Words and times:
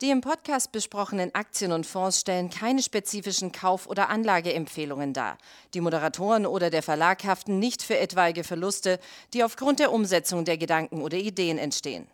Die 0.00 0.10
im 0.10 0.20
Podcast 0.20 0.70
besprochenen 0.70 1.34
Aktien 1.34 1.72
und 1.72 1.84
Fonds 1.84 2.20
stellen 2.20 2.50
keine 2.50 2.84
spezifischen 2.84 3.50
Kauf- 3.50 3.88
oder 3.88 4.10
Anlageempfehlungen 4.10 5.12
dar. 5.12 5.38
Die 5.74 5.80
Moderatoren 5.80 6.46
oder 6.46 6.70
der 6.70 6.84
Verlag 6.84 7.24
haften 7.24 7.58
nicht 7.58 7.82
für 7.82 7.98
etwaige 7.98 8.44
Verluste, 8.44 9.00
die 9.34 9.42
aufgrund 9.42 9.80
der 9.80 9.90
Umsetzung 9.90 10.44
der 10.44 10.56
Gedanken 10.56 11.02
oder 11.02 11.16
Ideen 11.16 11.58
entstehen. 11.58 12.06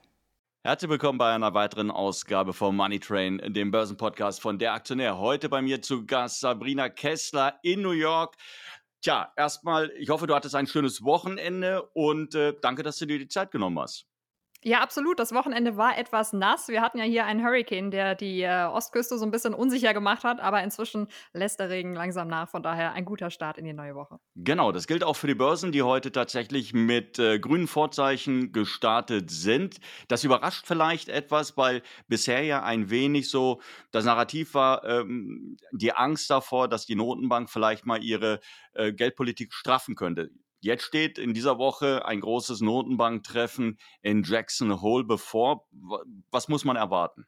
Herzlich 0.63 0.91
willkommen 0.91 1.19
bei 1.19 1.35
einer 1.35 1.53
weiteren 1.53 1.91
Ausgabe 1.91 2.55
vom 2.55 2.75
Money 2.75 3.01
Train, 3.01 3.37
dem 3.53 3.71
Börsenpodcast 3.71 4.41
von 4.41 4.59
Der 4.59 4.73
Aktionär. 4.73 5.19
Heute 5.19 5.51
bei 5.51 5.61
mir 5.61 5.83
zu 5.83 6.07
Gast 6.07 6.41
Sabrina 6.41 6.89
Kessler 6.89 7.59
in 7.63 7.83
New 7.83 7.91
York. 7.91 8.35
Tja, 9.03 9.31
erstmal, 9.37 9.93
ich 9.99 10.09
hoffe, 10.09 10.27
du 10.27 10.35
hattest 10.35 10.55
ein 10.55 10.67
schönes 10.67 11.05
Wochenende 11.05 11.83
und 11.93 12.35
äh, 12.35 12.55
danke, 12.63 12.83
dass 12.83 12.97
du 12.97 13.05
dir 13.05 13.19
die 13.19 13.29
Zeit 13.29 13.51
genommen 13.51 13.79
hast. 13.79 14.07
Ja, 14.67 14.81
absolut. 14.81 15.19
Das 15.19 15.33
Wochenende 15.35 15.77
war 15.77 15.99
etwas 15.99 16.33
nass. 16.33 16.69
Wir 16.69 16.81
hatten 16.81 16.97
ja 16.97 17.05
hier 17.05 17.27
einen 17.27 17.45
Hurricane, 17.45 17.91
der 17.91 18.15
die 18.15 18.41
äh, 18.41 18.65
Ostküste 18.65 19.19
so 19.19 19.27
ein 19.27 19.31
bisschen 19.31 19.53
unsicher 19.53 19.93
gemacht 19.93 20.25
hat, 20.25 20.41
aber 20.41 20.63
inzwischen 20.63 21.09
lässt 21.35 21.61
der 21.61 21.69
Regen 21.69 21.93
langsam 21.93 22.29
nach. 22.29 22.49
Von 22.49 22.63
daher 22.63 22.95
ein 22.95 23.05
guter 23.05 23.31
Start 23.31 23.59
in 23.59 23.67
die 23.67 23.75
neue 23.75 23.95
Woche. 23.95 24.19
Genau, 24.37 24.73
das 24.73 24.87
gilt 24.87 25.05
auch 25.05 25.17
für 25.17 25.27
die 25.27 25.35
Börsen, 25.35 25.71
die 25.71 25.83
heute 25.83 26.13
tatsächlich 26.13 26.73
mit 26.73 27.19
äh, 27.19 27.39
grünen 27.39 27.67
Vorzeichen 27.67 28.53
gestartet 28.53 29.31
sind. 29.31 29.81
Das 30.09 30.25
überrascht 30.25 30.67
vielleicht 30.67 31.11
etwas, 31.11 31.59
weil 31.59 31.83
bisher 32.09 32.43
ja 32.43 32.63
ein 32.63 32.89
wenig 32.89 33.29
so 33.29 33.61
das 33.91 34.07
Narrativ 34.07 34.55
war, 34.55 34.83
ähm, 34.87 35.59
die 35.73 35.93
Angst 35.93 36.31
davor, 36.31 36.69
dass 36.69 36.87
die 36.87 36.95
Notenbank 36.95 37.51
vielleicht 37.51 37.85
mal 37.85 38.03
ihre 38.03 38.41
äh, 38.73 38.95
Geldpolitik 38.95 39.53
straffen 39.53 39.95
könnte. 39.95 40.31
Jetzt 40.65 40.85
steht 40.85 41.19
in 41.19 41.35
dieser 41.35 41.59
Woche 41.59 42.07
ein 42.07 42.23
großes 42.23 42.63
Notenbanktreffen 42.63 43.79
in 44.01 44.23
Jackson 44.23 44.81
Hole 44.81 45.05
bevor. 45.05 45.69
Was 46.31 46.49
muss 46.49 46.65
man 46.65 46.77
erwarten? 46.77 47.27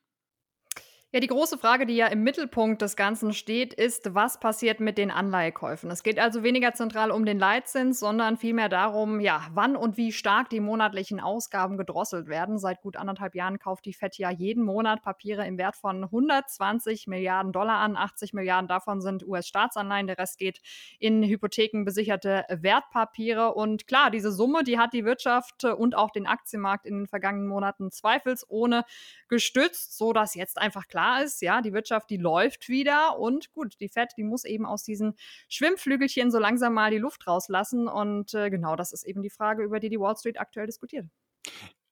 Ja, 1.17 1.21
die 1.21 1.29
große 1.29 1.57
Frage, 1.57 1.87
die 1.87 1.97
ja 1.97 2.09
im 2.09 2.25
Mittelpunkt 2.25 2.83
des 2.83 2.95
Ganzen 2.95 3.33
steht, 3.33 3.73
ist, 3.73 4.15
was 4.15 4.39
passiert 4.39 4.81
mit 4.81 4.99
den 4.99 5.11
Anleihekäufen? 5.11 5.91
Es 5.91 6.03
geht 6.03 6.19
also 6.19 6.43
weniger 6.43 6.75
zentral 6.75 7.11
um 7.11 7.25
den 7.25 7.39
Leitzins, 7.39 7.99
sondern 7.99 8.37
vielmehr 8.37 8.69
darum, 8.69 9.21
ja, 9.21 9.47
wann 9.55 9.77
und 9.77 9.97
wie 9.97 10.13
stark 10.13 10.51
die 10.51 10.61
monatlichen 10.61 11.19
Ausgaben 11.19 11.79
gedrosselt 11.79 12.29
werden. 12.29 12.59
Seit 12.59 12.83
gut 12.83 12.99
anderthalb 12.99 13.35
Jahren 13.35 13.59
kauft 13.59 13.87
die 13.87 13.95
FED 13.95 14.19
ja 14.19 14.31
jeden 14.31 14.63
Monat 14.63 15.01
Papiere 15.01 15.47
im 15.47 15.57
Wert 15.57 15.77
von 15.77 16.05
120 16.05 17.07
Milliarden 17.07 17.51
Dollar 17.51 17.79
an. 17.79 17.97
80 17.97 18.35
Milliarden 18.35 18.69
davon 18.69 19.01
sind 19.01 19.27
US-Staatsanleihen, 19.27 20.09
der 20.09 20.19
Rest 20.19 20.37
geht 20.37 20.61
in 20.99 21.23
hypothekenbesicherte 21.23 22.45
Wertpapiere. 22.51 23.55
Und 23.55 23.87
klar, 23.87 24.11
diese 24.11 24.33
Summe, 24.33 24.65
die 24.65 24.79
hat 24.79 24.93
die 24.93 25.07
Wirtschaft 25.07 25.65
und 25.65 25.97
auch 25.97 26.11
den 26.11 26.27
Aktienmarkt 26.27 26.85
in 26.85 26.99
den 26.99 27.07
vergangenen 27.07 27.49
Monaten 27.49 27.91
zweifelsohne 27.91 28.85
gestützt, 29.29 29.97
sodass 29.97 30.35
jetzt 30.35 30.59
einfach 30.59 30.87
klar 30.87 31.06
ist, 31.23 31.43
ja, 31.43 31.63
die 31.63 31.73
Wirtschaft, 31.73 32.11
die 32.11 32.17
läuft 32.17 32.69
wieder 32.69 33.19
und 33.19 33.53
gut, 33.53 33.75
die 33.81 33.89
Fed, 33.89 34.11
die 34.17 34.25
muss 34.25 34.45
eben 34.45 34.67
aus 34.67 34.83
diesen 34.83 35.15
Schwimmflügelchen 35.49 36.31
so 36.31 36.39
langsam 36.39 36.75
mal 36.75 36.91
die 36.91 36.99
Luft 36.99 37.27
rauslassen 37.27 37.89
und 37.89 38.35
äh, 38.35 38.51
genau 38.51 38.77
das 38.77 38.93
ist 38.93 39.05
eben 39.07 39.23
die 39.23 39.31
Frage, 39.31 39.63
über 39.63 39.81
die 39.81 39.89
die 39.89 40.01
Wall 40.01 40.17
Street 40.17 40.41
aktuell 40.41 40.67
diskutiert. 40.67 41.07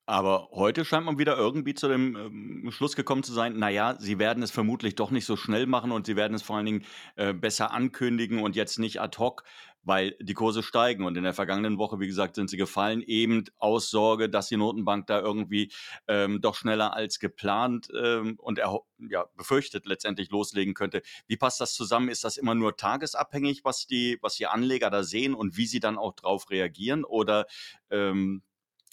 Aber 0.07 0.51
heute 0.53 0.85
scheint 0.85 1.07
man 1.07 1.19
wieder 1.19 1.39
irgendwie 1.39 1.73
zu 1.73 1.89
dem 1.89 2.15
ähm, 2.17 2.71
Schluss 2.71 2.95
gekommen 2.95 3.23
zu 3.23 3.33
sein, 3.33 3.59
naja, 3.59 3.97
sie 3.99 4.19
werden 4.19 4.43
es 4.43 4.51
vermutlich 4.51 4.97
doch 4.97 5.11
nicht 5.11 5.25
so 5.25 5.35
schnell 5.37 5.67
machen 5.67 5.93
und 5.93 6.05
sie 6.05 6.15
werden 6.15 6.35
es 6.35 6.43
vor 6.43 6.57
allen 6.57 6.67
Dingen 6.67 6.85
äh, 7.17 7.33
besser 7.33 7.71
ankündigen 7.71 8.43
und 8.43 8.55
jetzt 8.55 8.79
nicht 8.79 9.01
ad 9.01 9.17
hoc 9.19 9.45
weil 9.85 10.17
die 10.21 10.35
Kurse 10.35 10.63
steigen. 10.63 11.05
Und 11.05 11.17
in 11.17 11.25
der 11.25 11.35
vergangenen 11.35 11.79
Woche, 11.79 12.01
wie 12.01 12.07
gesagt, 12.07 12.35
sind 12.35 12.51
sie 12.51 12.57
gefallen, 12.57 13.03
eben 13.03 13.45
aus 13.59 13.91
Sorge, 13.91 14.29
dass 14.29 14.49
die 14.49 14.57
Notenbank 14.57 15.07
da 15.07 15.21
irgendwie 15.21 15.71
ähm, 16.09 16.41
doch 16.41 16.55
schneller 16.55 16.95
als 16.95 17.19
geplant 17.19 17.89
ähm, 17.97 18.37
und 18.39 18.61
ja, 18.99 19.25
befürchtet 19.37 19.87
letztendlich 19.87 20.31
loslegen 20.31 20.75
könnte. 20.75 21.03
Wie 21.27 21.37
passt 21.37 21.61
das 21.61 21.75
zusammen? 21.75 22.09
Ist 22.09 22.25
das 22.25 22.37
immer 22.37 22.55
nur 22.55 22.77
tagesabhängig, 22.77 23.65
was 23.65 23.87
die, 23.87 24.19
was 24.23 24.37
die 24.37 24.47
Anleger 24.47 24.91
da 24.91 25.03
sehen 25.03 25.35
und 25.35 25.57
wie 25.57 25.67
sie 25.67 25.81
dann 25.81 25.99
auch 25.99 26.15
drauf 26.15 26.51
reagieren? 26.51 27.05
Oder 27.05 27.47
ähm, 27.91 28.43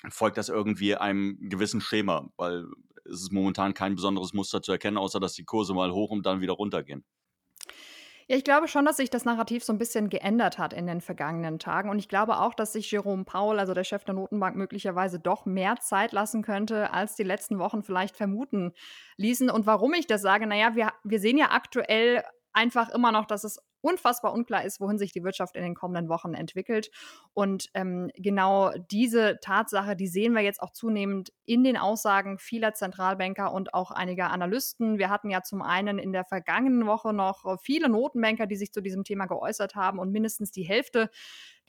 folgt 0.10 0.38
das 0.38 0.50
irgendwie 0.50 0.96
einem 0.96 1.38
gewissen 1.50 1.82
Schema? 1.82 2.30
Weil 2.38 2.66
es 3.06 3.22
ist 3.22 3.32
momentan 3.32 3.74
kein 3.74 3.96
besonderes 3.96 4.34
Muster 4.34 4.62
zu 4.62 4.72
erkennen, 4.72 4.98
außer 4.98 5.20
dass 5.20 5.34
die 5.34 5.44
Kurse 5.44 5.74
mal 5.74 5.92
hoch 5.92 6.12
und 6.12 6.26
dann 6.26 6.42
wieder 6.42 6.54
runtergehen. 6.54 7.04
Ja, 8.32 8.38
ich 8.38 8.46
glaube 8.46 8.70
schon, 8.70 8.86
dass 8.86 8.96
sich 8.96 9.10
das 9.10 9.26
Narrativ 9.26 9.62
so 9.62 9.74
ein 9.74 9.78
bisschen 9.78 10.08
geändert 10.08 10.58
hat 10.58 10.72
in 10.72 10.88
den 10.88 11.02
vergangenen 11.02 11.60
Tagen. 11.60 11.90
Und 11.90 12.00
ich 12.00 12.08
glaube 12.08 12.38
auch, 12.38 12.54
dass 12.54 12.72
sich 12.72 12.90
Jerome 12.90 13.26
Powell, 13.26 13.60
also 13.60 13.74
der 13.74 13.84
Chef 13.84 14.06
der 14.06 14.14
Notenbank, 14.14 14.56
möglicherweise 14.56 15.20
doch 15.20 15.46
mehr 15.46 15.76
Zeit 15.82 16.14
lassen 16.14 16.42
könnte, 16.42 16.94
als 16.94 17.18
die 17.18 17.24
letzten 17.24 17.60
Wochen 17.60 17.84
vielleicht 17.84 18.16
vermuten 18.16 18.72
ließen. 19.18 19.50
Und 19.50 19.66
warum 19.66 19.94
ich 19.94 20.08
das 20.08 20.22
sage, 20.22 20.48
naja, 20.48 20.76
wir, 20.76 20.94
wir 21.04 21.20
sehen 21.20 21.38
ja 21.38 21.52
aktuell 21.52 22.24
einfach 22.54 22.88
immer 22.88 23.12
noch, 23.12 23.26
dass 23.26 23.44
es 23.44 23.60
unfassbar 23.82 24.34
unklar 24.34 24.64
ist, 24.64 24.80
wohin 24.80 24.98
sich 24.98 25.12
die 25.12 25.24
Wirtschaft 25.24 25.56
in 25.56 25.64
den 25.64 25.76
kommenden 25.76 26.10
Wochen 26.10 26.34
entwickelt. 26.34 26.92
Und 27.34 27.70
ähm, 27.74 28.12
genau 28.16 28.72
diese 28.92 29.40
Tatsache, 29.42 29.96
die 29.96 30.08
sehen 30.08 30.34
wir 30.34 30.42
jetzt 30.42 30.62
auch 30.62 30.72
zunehmend 30.72 31.34
in 31.46 31.64
den 31.64 31.78
Aussagen 31.78 32.38
vieler 32.38 32.74
Zentralbanker 32.74 33.52
und 33.52 33.74
auch 33.74 33.92
einiger 33.92 34.32
Analysten. 34.32 34.98
Wir 34.98 35.10
hatten 35.10 35.30
ja 35.30 35.42
zum 35.44 35.62
einen 35.62 36.00
in 36.00 36.12
der 36.14 36.26
vergangenen 36.26 36.86
Woche 36.86 37.14
noch 37.14 37.60
viele 37.62 37.90
Notenbanker, 37.90 38.48
die 38.48 38.56
sich 38.56 38.72
zu 38.72 38.82
diesem 38.82 39.04
Thema 39.04 39.26
geäußert 39.26 39.76
haben 39.76 40.00
und 40.00 40.12
mindestens 40.12 40.52
die 40.52 40.64
Hälfte 40.64 41.10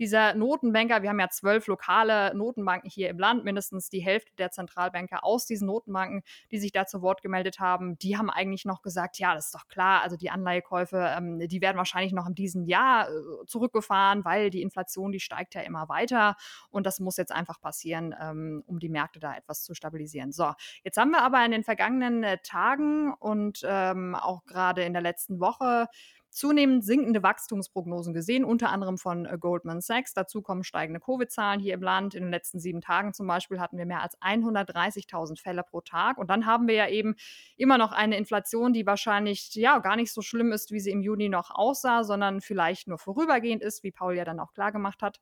dieser 0.02 0.34
Notenbanker, 0.34 1.02
wir 1.02 1.10
haben 1.10 1.20
ja 1.20 1.28
zwölf 1.28 1.68
lokale 1.68 2.34
Notenbanken 2.34 2.90
hier 2.90 3.08
im 3.08 3.20
Land, 3.20 3.44
mindestens 3.44 3.88
die 3.88 4.00
Hälfte 4.00 4.34
der 4.36 4.50
Zentralbanker 4.50 5.22
aus 5.22 5.46
diesen 5.46 5.68
Notenbanken, 5.68 6.24
die 6.50 6.58
sich 6.58 6.72
da 6.72 6.86
zu 6.86 7.02
Wort 7.02 7.22
gemeldet 7.22 7.60
haben, 7.60 7.96
die 7.98 8.18
haben 8.18 8.28
eigentlich 8.28 8.64
noch 8.64 8.82
gesagt, 8.82 9.20
ja, 9.20 9.32
das 9.32 9.46
ist 9.46 9.54
doch 9.54 9.68
klar, 9.68 10.02
also 10.02 10.16
die 10.16 10.28
Anleihekäufe, 10.28 11.14
ähm, 11.16 11.38
die 11.38 11.60
werden 11.60 11.76
wahrscheinlich 11.76 12.12
noch 12.12 12.26
in 12.26 12.34
diesem 12.34 12.64
Jahr 12.64 13.08
äh, 13.08 13.46
zurückgefahren, 13.46 14.24
weil 14.24 14.50
die 14.50 14.62
Inflation, 14.62 15.12
die 15.12 15.20
steigt 15.20 15.54
ja 15.54 15.60
immer 15.60 15.88
weiter 15.88 16.34
und 16.70 16.84
das 16.84 16.98
muss 16.98 17.16
jetzt 17.16 17.30
einfach 17.30 17.60
passieren, 17.60 18.12
ähm, 18.20 18.64
um 18.66 18.80
die 18.80 18.88
Märkte 18.88 19.20
da 19.20 19.36
etwas 19.36 19.62
zu 19.62 19.72
stabilisieren. 19.72 20.32
So, 20.32 20.52
jetzt 20.82 20.96
haben 20.96 21.12
wir 21.12 21.22
aber 21.22 21.44
in 21.44 21.52
den 21.52 21.62
vergangenen 21.62 22.24
äh, 22.24 22.38
Tagen 22.42 23.14
und 23.14 23.60
ähm, 23.64 24.16
auch 24.16 24.44
gerade 24.46 24.82
in 24.82 24.94
der 24.94 25.02
letzten 25.02 25.38
Woche 25.38 25.86
zunehmend 26.32 26.84
sinkende 26.84 27.22
Wachstumsprognosen 27.22 28.14
gesehen, 28.14 28.44
unter 28.44 28.70
anderem 28.70 28.96
von 28.98 29.26
äh, 29.26 29.36
Goldman 29.38 29.80
Sachs. 29.80 30.14
Dazu 30.14 30.42
kommen 30.42 30.64
steigende 30.64 30.98
Covid-Zahlen 30.98 31.60
hier 31.60 31.74
im 31.74 31.82
Land. 31.82 32.14
In 32.14 32.24
den 32.24 32.30
letzten 32.30 32.58
sieben 32.58 32.80
Tagen 32.80 33.12
zum 33.12 33.26
Beispiel 33.26 33.60
hatten 33.60 33.76
wir 33.76 33.86
mehr 33.86 34.02
als 34.02 34.18
130.000 34.20 35.40
Fälle 35.40 35.62
pro 35.62 35.82
Tag. 35.82 36.18
Und 36.18 36.30
dann 36.30 36.46
haben 36.46 36.66
wir 36.66 36.74
ja 36.74 36.88
eben 36.88 37.14
immer 37.56 37.78
noch 37.78 37.92
eine 37.92 38.16
Inflation, 38.16 38.72
die 38.72 38.86
wahrscheinlich 38.86 39.54
ja 39.54 39.78
gar 39.78 39.96
nicht 39.96 40.12
so 40.12 40.22
schlimm 40.22 40.52
ist, 40.52 40.72
wie 40.72 40.80
sie 40.80 40.90
im 40.90 41.02
Juni 41.02 41.28
noch 41.28 41.50
aussah, 41.50 42.02
sondern 42.02 42.40
vielleicht 42.40 42.88
nur 42.88 42.98
vorübergehend 42.98 43.62
ist, 43.62 43.82
wie 43.82 43.92
Paul 43.92 44.16
ja 44.16 44.24
dann 44.24 44.40
auch 44.40 44.52
klar 44.52 44.72
gemacht 44.72 45.02
hat. 45.02 45.20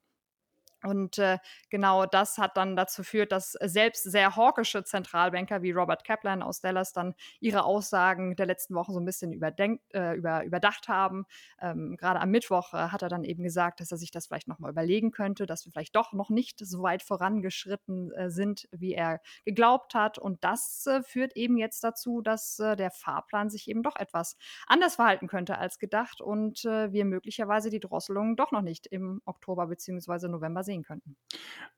Und 0.82 1.18
äh, 1.18 1.38
genau 1.68 2.06
das 2.06 2.38
hat 2.38 2.56
dann 2.56 2.76
dazu 2.76 3.02
geführt, 3.02 3.32
dass 3.32 3.52
selbst 3.52 4.04
sehr 4.04 4.36
hawkische 4.36 4.84
Zentralbanker 4.84 5.62
wie 5.62 5.72
Robert 5.72 6.04
Kaplan 6.04 6.42
aus 6.42 6.60
Dallas 6.60 6.92
dann 6.92 7.14
ihre 7.41 7.64
Aussagen 7.64 8.36
der 8.36 8.46
letzten 8.46 8.74
Woche 8.74 8.92
so 8.92 9.00
ein 9.00 9.04
bisschen 9.04 9.32
überdenkt, 9.32 9.82
äh, 9.94 10.14
über, 10.14 10.44
überdacht 10.44 10.88
haben. 10.88 11.26
Ähm, 11.60 11.96
Gerade 11.98 12.20
am 12.20 12.30
Mittwoch 12.30 12.72
äh, 12.72 12.88
hat 12.88 13.02
er 13.02 13.08
dann 13.08 13.24
eben 13.24 13.42
gesagt, 13.42 13.80
dass 13.80 13.91
er 13.91 13.98
sich 13.98 14.10
das 14.10 14.26
vielleicht 14.26 14.48
nochmal 14.48 14.70
überlegen 14.70 15.10
könnte, 15.10 15.46
dass 15.46 15.66
wir 15.66 15.72
vielleicht 15.72 15.96
doch 15.96 16.12
noch 16.12 16.30
nicht 16.30 16.58
so 16.58 16.82
weit 16.82 17.02
vorangeschritten 17.02 18.12
äh, 18.12 18.30
sind, 18.30 18.68
wie 18.72 18.94
er 18.94 19.20
geglaubt 19.44 19.94
hat. 19.94 20.18
Und 20.18 20.44
das 20.44 20.86
äh, 20.86 21.02
führt 21.02 21.36
eben 21.36 21.58
jetzt 21.58 21.84
dazu, 21.84 22.22
dass 22.22 22.58
äh, 22.58 22.76
der 22.76 22.91
Fahrplan 22.91 23.50
sich 23.50 23.68
eben 23.68 23.82
doch 23.82 23.97
etwas 23.97 24.36
anders 24.66 24.94
verhalten 24.97 25.26
könnte 25.26 25.58
als 25.58 25.78
gedacht 25.78 26.20
und 26.20 26.64
wir 26.64 27.04
möglicherweise 27.04 27.71
die 27.71 27.80
Drosselung 27.80 28.36
doch 28.36 28.53
noch 28.53 28.62
nicht 28.62 28.86
im 28.86 29.21
Oktober 29.24 29.66
bzw. 29.66 30.28
November 30.28 30.62
sehen 30.62 30.70
sehen 30.71 30.84
könnten. 30.84 31.17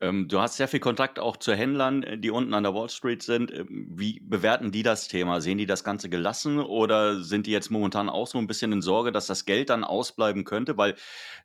Ähm, 0.00 0.28
du 0.28 0.40
hast 0.40 0.56
sehr 0.56 0.68
viel 0.68 0.80
Kontakt 0.80 1.18
auch 1.18 1.36
zu 1.36 1.54
Händlern, 1.54 2.02
äh, 2.02 2.18
die 2.18 2.30
unten 2.30 2.54
an 2.54 2.64
der 2.64 2.74
Wall 2.74 2.88
Street 2.88 3.22
sind. 3.22 3.52
Ähm, 3.52 3.88
wie 3.90 4.20
bewerten 4.20 4.70
die 4.72 4.82
das 4.82 5.08
Thema? 5.08 5.40
Sehen 5.40 5.58
die 5.58 5.66
das 5.66 5.84
Ganze 5.84 6.10
gelassen 6.10 6.58
oder 6.58 7.22
sind 7.22 7.46
die 7.46 7.52
jetzt 7.52 7.70
momentan 7.70 8.08
auch 8.08 8.26
so 8.26 8.38
ein 8.38 8.46
bisschen 8.46 8.72
in 8.72 8.82
Sorge, 8.82 9.12
dass 9.12 9.26
das 9.26 9.44
Geld 9.44 9.70
dann 9.70 9.84
ausbleiben 9.84 10.44
könnte? 10.44 10.76
Weil 10.76 10.96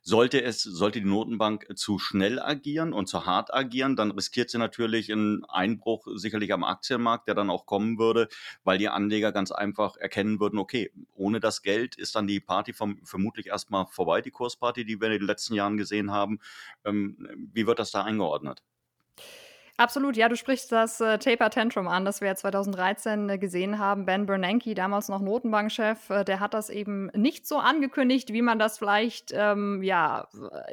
sollte 0.02 0.42
es, 0.42 0.62
sollte 0.62 1.00
die 1.00 1.06
Notenbank 1.06 1.66
zu 1.76 1.98
schnell 1.98 2.40
agieren 2.40 2.92
und 2.92 3.06
zu 3.06 3.26
hart 3.26 3.54
agieren, 3.54 3.96
dann 3.96 4.10
riskiert 4.10 4.50
sie 4.50 4.58
natürlich 4.58 5.12
einen 5.12 5.44
Einbruch 5.44 6.06
sicherlich 6.14 6.52
am 6.52 6.64
Aktienmarkt, 6.64 7.28
der 7.28 7.34
dann 7.34 7.50
auch 7.50 7.64
kommen 7.64 7.98
würde, 7.98 8.28
weil 8.64 8.78
die 8.78 8.88
Anleger 8.88 9.32
ganz 9.32 9.52
einfach 9.52 9.96
erkennen 9.96 10.40
würden, 10.40 10.58
okay, 10.58 10.90
ohne 11.14 11.40
das 11.40 11.62
Geld 11.62 11.94
ist 11.96 12.14
dann 12.14 12.26
die 12.26 12.40
Party 12.40 12.72
vom, 12.72 12.98
vermutlich 13.04 13.46
erstmal 13.46 13.86
vorbei, 13.86 14.20
die 14.20 14.30
Kursparty, 14.30 14.84
die 14.84 15.00
wir 15.00 15.08
in 15.10 15.18
den 15.18 15.26
letzten 15.26 15.54
Jahren 15.54 15.76
gesehen 15.76 16.10
haben. 16.10 16.40
Ähm, 16.84 17.37
wie 17.52 17.66
wird 17.66 17.78
das 17.78 17.90
da 17.90 18.04
eingeordnet? 18.04 18.62
Absolut, 19.80 20.16
ja, 20.16 20.28
du 20.28 20.34
sprichst 20.34 20.72
das 20.72 21.00
äh, 21.00 21.18
Taper 21.20 21.50
Tantrum 21.50 21.86
an, 21.86 22.04
das 22.04 22.20
wir 22.20 22.34
2013 22.34 23.28
äh, 23.30 23.38
gesehen 23.38 23.78
haben. 23.78 24.06
Ben 24.06 24.26
Bernanke, 24.26 24.74
damals 24.74 25.08
noch 25.08 25.20
Notenbankchef, 25.20 26.10
äh, 26.10 26.24
der 26.24 26.40
hat 26.40 26.52
das 26.52 26.68
eben 26.68 27.12
nicht 27.14 27.46
so 27.46 27.58
angekündigt, 27.58 28.32
wie 28.32 28.42
man 28.42 28.58
das 28.58 28.76
vielleicht 28.76 29.30
ähm, 29.32 29.80
ja, 29.84 30.26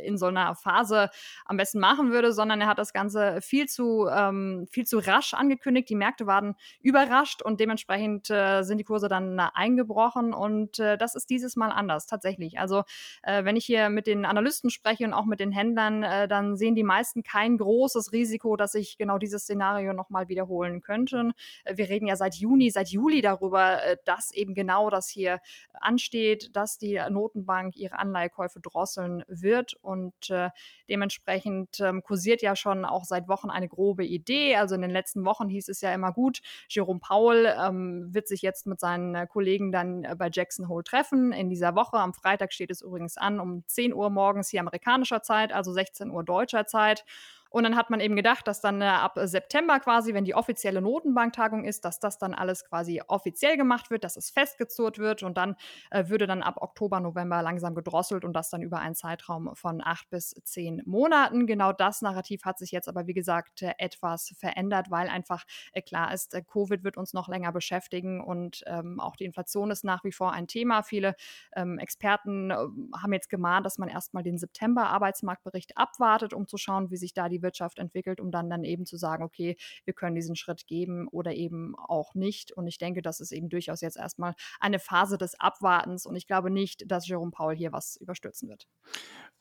in 0.04 0.18
so 0.18 0.26
einer 0.26 0.56
Phase 0.56 1.12
am 1.46 1.58
besten 1.58 1.80
machen 1.80 2.12
würde, 2.12 2.34
sondern 2.34 2.62
er 2.62 2.66
hat 2.66 2.80
das 2.80 2.94
Ganze 2.94 3.42
viel 3.42 3.68
zu, 3.68 4.08
ähm, 4.12 4.66
viel 4.72 4.88
zu 4.88 4.98
rasch 4.98 5.36
angekündigt. 5.36 5.88
Die 5.88 5.96
Märkte 5.96 6.26
waren 6.26 6.56
überrascht 6.82 7.44
und 7.44 7.60
dementsprechend 7.60 8.32
äh, 8.32 8.64
sind 8.64 8.80
die 8.80 8.86
Kurse 8.86 9.08
dann 9.08 9.40
eingebrochen 9.40 10.34
und 10.34 10.80
äh, 10.80 10.98
das 10.98 11.14
ist 11.14 11.30
dieses 11.30 11.56
Mal 11.56 11.70
anders, 11.70 12.08
tatsächlich. 12.08 12.58
Also 12.58 12.82
äh, 13.22 13.44
wenn 13.44 13.56
ich 13.56 13.66
hier 13.66 13.90
mit 13.90 14.08
den 14.08 14.26
Analysten 14.26 14.72
spreche 14.72 15.06
und 15.06 15.14
auch 15.14 15.26
mit 15.26 15.40
den 15.40 15.52
Händlern, 15.52 16.02
dann 16.28 16.56
sehen 16.58 16.74
die 16.74 16.84
meisten 16.84 17.22
kein 17.22 17.60
großes 17.60 18.12
Risiko, 18.12 18.56
dass 18.56 18.72
sich 18.72 18.95
genau 18.98 19.18
dieses 19.18 19.44
Szenario 19.44 19.94
nochmal 19.94 20.28
wiederholen 20.28 20.82
könnten. 20.82 21.34
Äh, 21.64 21.78
wir 21.78 21.90
reden 21.90 22.08
ja 22.08 22.16
seit 22.16 22.36
Juni, 22.36 22.70
seit 22.70 22.90
Juli 22.90 23.22
darüber, 23.22 23.84
äh, 23.84 23.98
dass 24.06 24.32
eben 24.32 24.54
genau 24.54 24.90
das 24.90 25.08
hier 25.08 25.40
ansteht, 25.74 26.56
dass 26.56 26.78
die 26.78 27.02
Notenbank 27.10 27.76
ihre 27.76 28.00
Anleihekäufe 28.00 28.60
drosseln 28.60 29.24
wird 29.28 29.74
und 29.82 30.30
äh, 30.30 30.50
dementsprechend 30.90 31.80
ähm, 31.80 32.04
kursiert 32.04 32.42
ja 32.42 32.56
schon 32.56 32.86
auch 32.86 33.04
seit 33.04 33.28
Wochen 33.28 33.50
eine 33.50 33.68
grobe 33.68 34.06
Idee. 34.06 34.56
Also 34.56 34.76
in 34.76 34.82
den 34.82 34.92
letzten 34.92 35.26
Wochen 35.26 35.50
hieß 35.50 35.70
es 35.70 35.82
ja 35.82 35.94
immer 35.94 36.12
gut, 36.12 36.42
Jerome 36.70 37.00
Powell 37.00 37.54
ähm, 37.60 38.14
wird 38.14 38.28
sich 38.28 38.42
jetzt 38.42 38.68
mit 38.68 38.80
seinen 38.80 39.28
Kollegen 39.28 39.72
dann 39.72 40.08
bei 40.18 40.30
Jackson 40.32 40.68
Hole 40.68 40.84
treffen. 40.84 41.32
In 41.32 41.50
dieser 41.50 41.76
Woche, 41.76 41.98
am 41.98 42.14
Freitag 42.14 42.54
steht 42.54 42.72
es 42.72 42.82
übrigens 42.82 43.18
an, 43.18 43.40
um 43.40 43.64
10 43.68 43.94
Uhr 43.94 44.10
morgens 44.10 44.50
hier 44.50 44.62
amerikanischer 44.62 45.22
Zeit, 45.22 45.54
also 45.54 45.72
16 45.74 46.10
Uhr 46.10 46.24
deutscher 46.24 46.66
Zeit. 46.66 47.06
Und 47.56 47.64
dann 47.64 47.78
hat 47.78 47.90
man 47.90 48.02
eben 48.02 48.18
gedacht, 48.18 48.50
dass 48.50 48.60
dann 48.60 48.82
äh, 48.82 48.86
ab 48.86 49.18
September 49.18 49.80
quasi, 49.80 50.14
wenn 50.14 50.26
die 50.26 50.36
offizielle 50.36 50.82
Notenbanktagung 50.82 51.64
ist, 51.64 51.86
dass 51.86 52.02
das 52.02 52.18
dann 52.18 52.34
alles 52.34 52.66
quasi 52.66 53.02
offiziell 53.08 53.56
gemacht 53.56 53.90
wird, 53.90 54.04
dass 54.04 54.18
es 54.18 54.30
festgezurrt 54.30 55.00
wird 55.00 55.24
und 55.24 55.38
dann 55.38 55.56
äh, 55.90 56.10
würde 56.10 56.28
dann 56.28 56.44
ab 56.44 56.58
Oktober, 56.60 57.00
November 57.00 57.42
langsam 57.42 57.74
gedrosselt 57.74 58.26
und 58.26 58.34
das 58.34 58.50
dann 58.50 58.62
über 58.62 58.80
einen 58.80 58.94
Zeitraum 58.94 59.56
von 59.56 59.82
acht 59.82 60.10
bis 60.10 60.36
zehn 60.44 60.82
Monaten. 60.86 61.48
Genau 61.48 61.72
das 61.72 62.02
Narrativ 62.02 62.44
hat 62.44 62.60
sich 62.60 62.72
jetzt 62.72 62.90
aber, 62.90 63.08
wie 63.08 63.14
gesagt, 63.14 63.62
äh, 63.62 63.72
etwas 63.78 64.34
verändert, 64.38 64.92
weil 64.92 65.08
einfach 65.08 65.46
äh, 65.72 65.82
klar 65.82 66.14
ist, 66.14 66.34
äh, 66.34 66.42
Covid 66.42 66.84
wird 66.84 66.98
uns 66.98 67.14
noch 67.14 67.30
länger 67.30 67.54
beschäftigen 67.54 68.20
und 68.20 68.64
ähm, 68.66 69.00
auch 69.00 69.16
die 69.16 69.24
Inflation 69.24 69.72
ist 69.72 69.86
nach 69.86 70.04
wie 70.04 70.12
vor 70.12 70.34
ein 70.34 70.48
Thema. 70.48 70.84
Viele 70.84 71.16
ähm, 71.56 71.80
Experten 71.80 72.52
äh, 72.52 72.56
haben 73.02 73.14
jetzt 73.14 73.30
gemahnt, 73.30 73.66
dass 73.66 73.78
man 73.78 73.88
erstmal 73.88 74.24
den 74.24 74.38
September-Arbeitsmarktbericht 74.38 75.78
abwartet, 75.78 76.34
um 76.34 76.50
zu 76.50 76.58
schauen, 76.58 76.92
wie 76.92 76.98
sich 76.98 77.14
da 77.14 77.30
die 77.30 77.45
Wirtschaft 77.46 77.80
entwickelt, 77.80 78.20
um 78.20 78.32
dann 78.32 78.50
dann 78.50 78.64
eben 78.64 78.86
zu 78.86 78.98
sagen, 78.98 79.24
okay, 79.24 79.56
wir 79.86 79.94
können 79.94 80.16
diesen 80.16 80.36
Schritt 80.36 80.66
geben 80.68 81.08
oder 81.08 81.34
eben 81.34 81.76
auch 81.78 82.16
nicht. 82.16 82.52
Und 82.52 82.68
ich 82.68 82.80
denke, 82.80 83.02
das 83.02 83.20
ist 83.20 83.32
eben 83.32 83.50
durchaus 83.50 83.82
jetzt 83.82 83.98
erstmal 83.98 84.34
eine 84.60 84.80
Phase 84.80 85.18
des 85.18 85.40
Abwartens 85.40 86.06
und 86.06 86.16
ich 86.16 86.26
glaube 86.28 86.50
nicht, 86.50 86.92
dass 86.92 87.08
Jerome 87.08 87.32
Paul 87.32 87.56
hier 87.56 87.72
was 87.72 87.96
überstürzen 87.98 88.50
wird. 88.50 88.68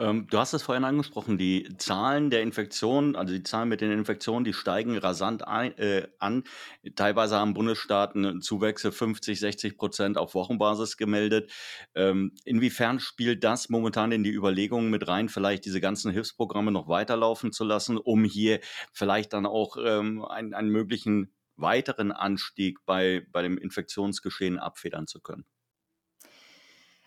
Ähm, 0.01 0.27
du 0.29 0.39
hast 0.39 0.53
es 0.55 0.63
vorhin 0.65 0.83
angesprochen, 0.83 1.39
die 1.39 1.69
Zahlen 1.79 2.29
der 2.29 2.43
Infektionen, 2.43 3.15
also 3.15 3.33
die 3.33 3.45
Zahlen 3.45 3.69
mit 3.69 3.81
den 3.81 3.93
Infektionen, 3.93 4.45
die 4.45 4.53
steigen 4.53 4.99
rasant 4.99 5.47
ein, 5.47 5.77
äh, 5.79 6.09
an. 6.19 6.43
Teilweise 6.97 7.37
haben 7.37 7.55
Bundesstaaten 7.55 8.41
Zuwächse 8.43 8.91
50, 8.91 9.39
60 9.39 9.77
Prozent 9.77 10.19
auf 10.19 10.35
Wochenbasis 10.35 10.97
gemeldet. 10.97 11.53
Ähm, 11.95 12.33
inwiefern 12.45 12.99
spielt 12.99 13.45
das 13.45 13.69
momentan 13.69 14.11
in 14.11 14.25
die 14.25 14.33
Überlegungen 14.33 14.91
mit 14.91 15.07
rein, 15.07 15.29
vielleicht 15.29 15.65
diese 15.65 15.81
ganzen 15.81 16.11
Hilfsprogramme 16.11 16.73
noch 16.73 16.89
weiterlaufen 16.89 17.53
zu 17.53 17.63
lassen, 17.63 17.97
um 17.97 18.25
hier 18.25 18.59
vielleicht 18.93 19.33
dann 19.33 19.47
auch 19.47 19.77
ähm, 19.79 20.25
einen, 20.25 20.55
einen 20.55 20.71
möglichen 20.71 21.33
weiteren 21.55 22.11
Anstieg 22.11 22.79
bei, 22.85 23.25
bei 23.31 23.43
dem 23.43 23.59
Infektionsgeschehen 23.59 24.59
abfedern 24.59 25.07
zu 25.07 25.21
können? 25.21 25.45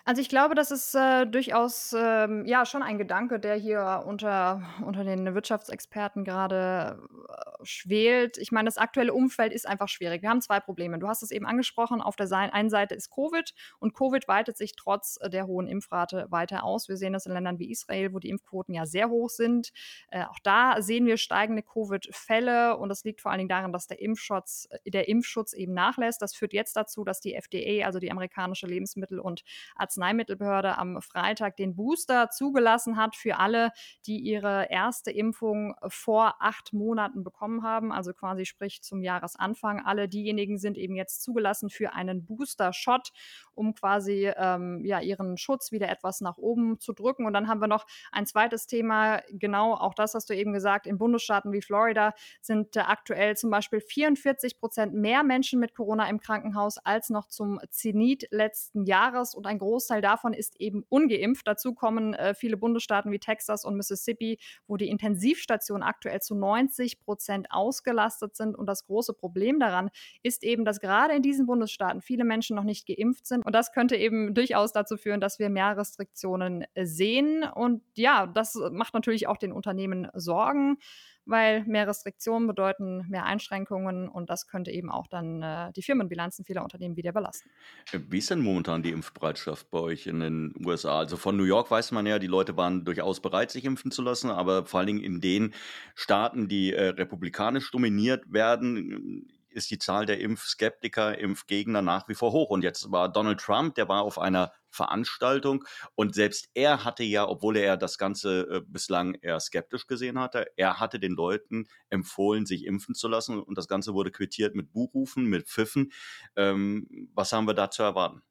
Also, 0.08 0.22
ich 0.22 0.30
glaube, 0.30 0.56
das 0.56 0.72
ist, 0.72 0.96
äh, 0.96 1.26
durchaus, 1.26 1.94
ähm, 1.94 2.46
ja, 2.46 2.66
schon 2.66 2.82
ein 2.82 2.98
Gedanke, 2.98 3.42
der 3.42 3.56
hier 3.56 4.04
unter 4.06 4.62
unter 4.86 5.04
den 5.04 5.36
Wirtschaftsexperten 5.36 6.24
gerade 6.24 6.98
äh, 7.28 7.66
schwelt. 7.66 8.38
Ich 8.38 8.54
meine, 8.54 8.68
das 8.68 8.78
aktuelle 8.78 9.14
Umfeld 9.14 9.52
ist 9.52 9.68
einfach 9.68 9.90
schwierig. 9.90 10.22
Wir 10.22 10.30
haben 10.30 10.40
zwei 10.40 10.62
Probleme. 10.62 10.98
Du 10.98 11.10
hast 11.10 11.24
es 11.24 11.32
eben 11.32 11.46
angesprochen, 11.46 12.00
auf 12.00 12.16
der 12.16 12.32
einen 12.32 12.70
Seite 12.70 12.96
ist 12.96 13.10
Covid 13.10 13.54
und 13.80 13.94
Covid 13.94 14.30
weitet 14.30 14.56
sich 14.56 14.78
trotz 14.78 15.18
äh, 15.20 15.30
der 15.30 15.46
hohen 15.46 15.68
Impfrate 15.68 16.28
weiter 16.30 16.64
aus. 16.64 16.88
Wir 16.88 16.96
sehen 16.96 17.12
das 17.12 17.26
in 17.26 17.34
Ländern 17.34 17.60
wie 17.60 17.70
Israel, 17.70 18.14
wo 18.14 18.20
die 18.20 18.30
Impfquoten 18.30 18.74
ja 18.74 18.86
sehr 18.86 19.10
hoch 19.10 19.30
sind. 19.30 19.74
Äh, 20.10 20.24
auch 20.24 20.40
da 20.42 20.82
sehen 20.82 21.06
wir 21.06 21.18
steigende 21.18 21.64
Covid-Fälle 21.64 22.78
und 22.78 22.88
das 22.88 23.04
liegt 23.04 23.20
vor 23.20 23.32
allen 23.32 23.40
Dingen 23.40 23.50
daran, 23.50 23.74
dass 23.74 23.88
der 23.88 24.00
Impfschutz 24.00 24.70
äh, 24.86 24.90
der 24.90 25.10
Impfschutz 25.10 25.52
eben 25.52 25.74
nachlässt. 25.74 26.22
Das 26.22 26.34
führt 26.34 26.54
jetzt 26.54 26.78
dazu, 26.78 27.04
dass 27.04 27.20
die 27.20 27.34
FDA, 27.34 27.86
also 27.86 28.00
die 28.00 28.10
amerikanische 28.10 28.68
Lebensmittel 28.68 29.20
und 29.20 29.44
Arzneimittel 29.76 29.97
Arzneimittelbehörde 29.98 30.78
am 30.78 31.02
Freitag 31.02 31.58
den 31.58 31.76
Booster 31.76 32.30
zugelassen 32.30 32.98
hat 32.98 33.16
für 33.16 33.40
alle, 33.40 33.72
die 34.06 34.20
ihre 34.20 34.68
erste 34.70 35.10
Impfung 35.10 35.74
vor 35.88 36.36
acht 36.40 36.72
Monaten 36.72 37.24
bekommen 37.24 37.64
haben, 37.64 37.92
also 37.92 38.14
quasi 38.14 38.46
sprich 38.46 38.84
zum 38.84 39.02
Jahresanfang. 39.02 39.82
Alle 39.84 40.08
diejenigen 40.08 40.60
sind 40.60 40.78
eben 40.78 40.96
jetzt 40.96 41.24
zugelassen 41.24 41.70
für 41.70 41.94
einen 41.94 42.26
Booster-Shot, 42.26 43.12
um 43.56 43.74
quasi 43.74 44.32
ähm, 44.38 44.86
ja, 44.86 45.00
ihren 45.00 45.38
Schutz 45.38 45.72
wieder 45.72 45.90
etwas 45.90 46.22
nach 46.22 46.38
oben 46.38 46.80
zu 46.80 46.94
drücken. 46.94 47.26
Und 47.26 47.34
dann 47.34 47.48
haben 47.48 47.60
wir 47.60 47.68
noch 47.68 47.88
ein 48.12 48.28
zweites 48.28 48.68
Thema, 48.68 49.22
genau 49.32 49.74
auch 49.74 49.96
das 49.96 50.14
hast 50.14 50.30
du 50.30 50.36
eben 50.36 50.54
gesagt, 50.54 50.86
in 50.86 51.00
Bundesstaaten 51.00 51.52
wie 51.52 51.62
Florida 51.62 52.14
sind 52.42 52.76
äh, 52.76 52.82
aktuell 52.82 53.36
zum 53.36 53.50
Beispiel 53.50 53.82
44 53.82 54.60
Prozent 54.60 54.94
mehr 54.94 55.24
Menschen 55.24 55.60
mit 55.60 55.74
Corona 55.74 56.08
im 56.08 56.20
Krankenhaus 56.20 56.78
als 56.78 57.10
noch 57.10 57.28
zum 57.28 57.60
Zenit 57.72 58.28
letzten 58.30 58.86
Jahres 58.86 59.34
und 59.34 59.48
ein 59.48 59.58
großes 59.58 59.87
Großteil 59.88 60.02
davon 60.02 60.34
ist 60.34 60.60
eben 60.60 60.84
ungeimpft. 60.90 61.48
Dazu 61.48 61.74
kommen 61.74 62.14
äh, 62.14 62.34
viele 62.34 62.58
Bundesstaaten 62.58 63.10
wie 63.12 63.20
Texas 63.20 63.64
und 63.64 63.78
Mississippi, 63.78 64.38
wo 64.68 64.76
die 64.76 64.90
Intensivstationen 64.90 65.82
aktuell 65.82 66.20
zu 66.20 66.36
90 66.36 67.00
Prozent 67.00 67.48
ausgelastet 67.52 68.36
sind. 68.36 68.58
Und 68.58 68.66
das 68.66 68.86
große 68.86 69.14
Problem 69.14 69.60
daran 69.60 69.90
ist 70.24 70.44
eben, 70.44 70.66
dass 70.66 70.82
gerade 70.82 71.14
in 71.14 71.22
diesen 71.22 71.46
Bundesstaaten 71.46 72.02
viele 72.02 72.26
Menschen 72.26 72.58
noch 72.58 72.66
nicht 72.66 72.86
geimpft 72.86 73.28
sind. 73.28 73.46
Und 73.46 73.56
das 73.56 73.72
könnte 73.72 73.96
eben 73.96 74.34
durchaus 74.34 74.74
dazu 74.74 74.98
führen, 74.98 75.22
dass 75.22 75.40
wir 75.40 75.50
mehr 75.50 75.78
Restriktionen 75.78 76.66
äh, 76.74 76.86
sehen. 76.86 77.44
Und 77.44 77.82
ja, 77.96 78.28
das 78.28 78.60
macht 78.72 78.94
natürlich 78.94 79.28
auch 79.28 79.38
den 79.38 79.54
Unternehmen 79.54 80.10
Sorgen 80.14 80.80
weil 81.28 81.64
mehr 81.66 81.88
Restriktionen 81.88 82.48
bedeuten 82.48 83.06
mehr 83.10 83.26
Einschränkungen 83.26 84.08
und 84.08 84.30
das 84.30 84.48
könnte 84.48 84.72
eben 84.72 84.90
auch 84.90 85.08
dann 85.08 85.44
äh, 85.44 85.72
die 85.74 85.84
Firmenbilanzen 85.84 86.46
vieler 86.46 86.64
Unternehmen 86.64 86.96
wieder 86.96 87.12
belasten. 87.12 87.50
Wie 87.92 88.18
ist 88.18 88.30
denn 88.30 88.40
momentan 88.40 88.84
die 88.84 88.92
Impfbereitschaft 88.92 89.70
bei 89.70 89.80
euch 89.80 90.08
in 90.08 90.20
den 90.20 90.54
USA? 90.66 91.00
Also 91.00 91.18
von 91.18 91.38
New 91.38 91.44
York 91.44 91.70
weiß 91.70 91.92
man 91.92 92.06
ja, 92.06 92.20
die 92.20 92.28
Leute 92.28 92.58
waren 92.58 92.86
durchaus 92.86 93.22
bereit, 93.22 93.52
sich 93.52 93.66
impfen 93.66 93.92
zu 93.92 94.02
lassen, 94.02 94.30
aber 94.30 94.66
vor 94.66 94.80
allen 94.80 94.88
Dingen 94.88 95.04
in 95.04 95.22
den 95.22 95.54
Staaten, 95.96 96.48
die 96.48 96.74
äh, 96.74 96.90
republikanisch 96.90 97.70
dominiert 97.72 98.32
werden, 98.32 99.28
ist 99.58 99.72
die 99.72 99.80
Zahl 99.80 100.06
der 100.06 100.20
Impfskeptiker, 100.20 101.18
Impfgegner 101.18 101.82
nach 101.82 102.08
wie 102.08 102.16
vor 102.16 102.32
hoch. 102.32 102.50
Und 102.50 102.64
jetzt 102.64 102.92
war 102.92 103.12
Donald 103.12 103.40
Trump, 103.40 103.76
der 103.76 103.90
war 103.90 104.04
auf 104.04 104.20
einer 104.20 104.54
Veranstaltung 104.70 105.64
und 105.96 106.14
selbst 106.14 106.50
er 106.54 106.84
hatte 106.84 107.04
ja, 107.04 107.28
obwohl 107.28 107.58
er 107.58 107.78
das 107.78 107.98
Ganze 107.98 108.42
äh, 108.50 108.62
bislang 108.66 109.16
eher 109.16 109.40
skeptisch 109.40 109.88
gesehen 109.88 110.20
hatte, 110.20 110.46
er 110.56 110.80
hatte 110.80 111.00
den 111.00 111.14
Leuten 111.14 111.68
empfohlen, 111.90 112.46
sich 112.46 112.66
impfen 112.66 112.94
zu 112.94 113.08
lassen 113.08 113.40
und 113.40 113.58
das 113.58 113.68
Ganze 113.68 113.94
wurde 113.94 114.12
quittiert 114.12 114.56
mit 114.56 114.72
Buchrufen, 114.72 115.26
mit 115.26 115.48
Pfiffen. 115.48 115.92
Ähm, 116.36 117.10
was 117.14 117.34
haben 117.34 117.48
wir 117.48 117.54
da 117.54 117.72
zu 117.72 117.84
erwarten? 117.84 118.22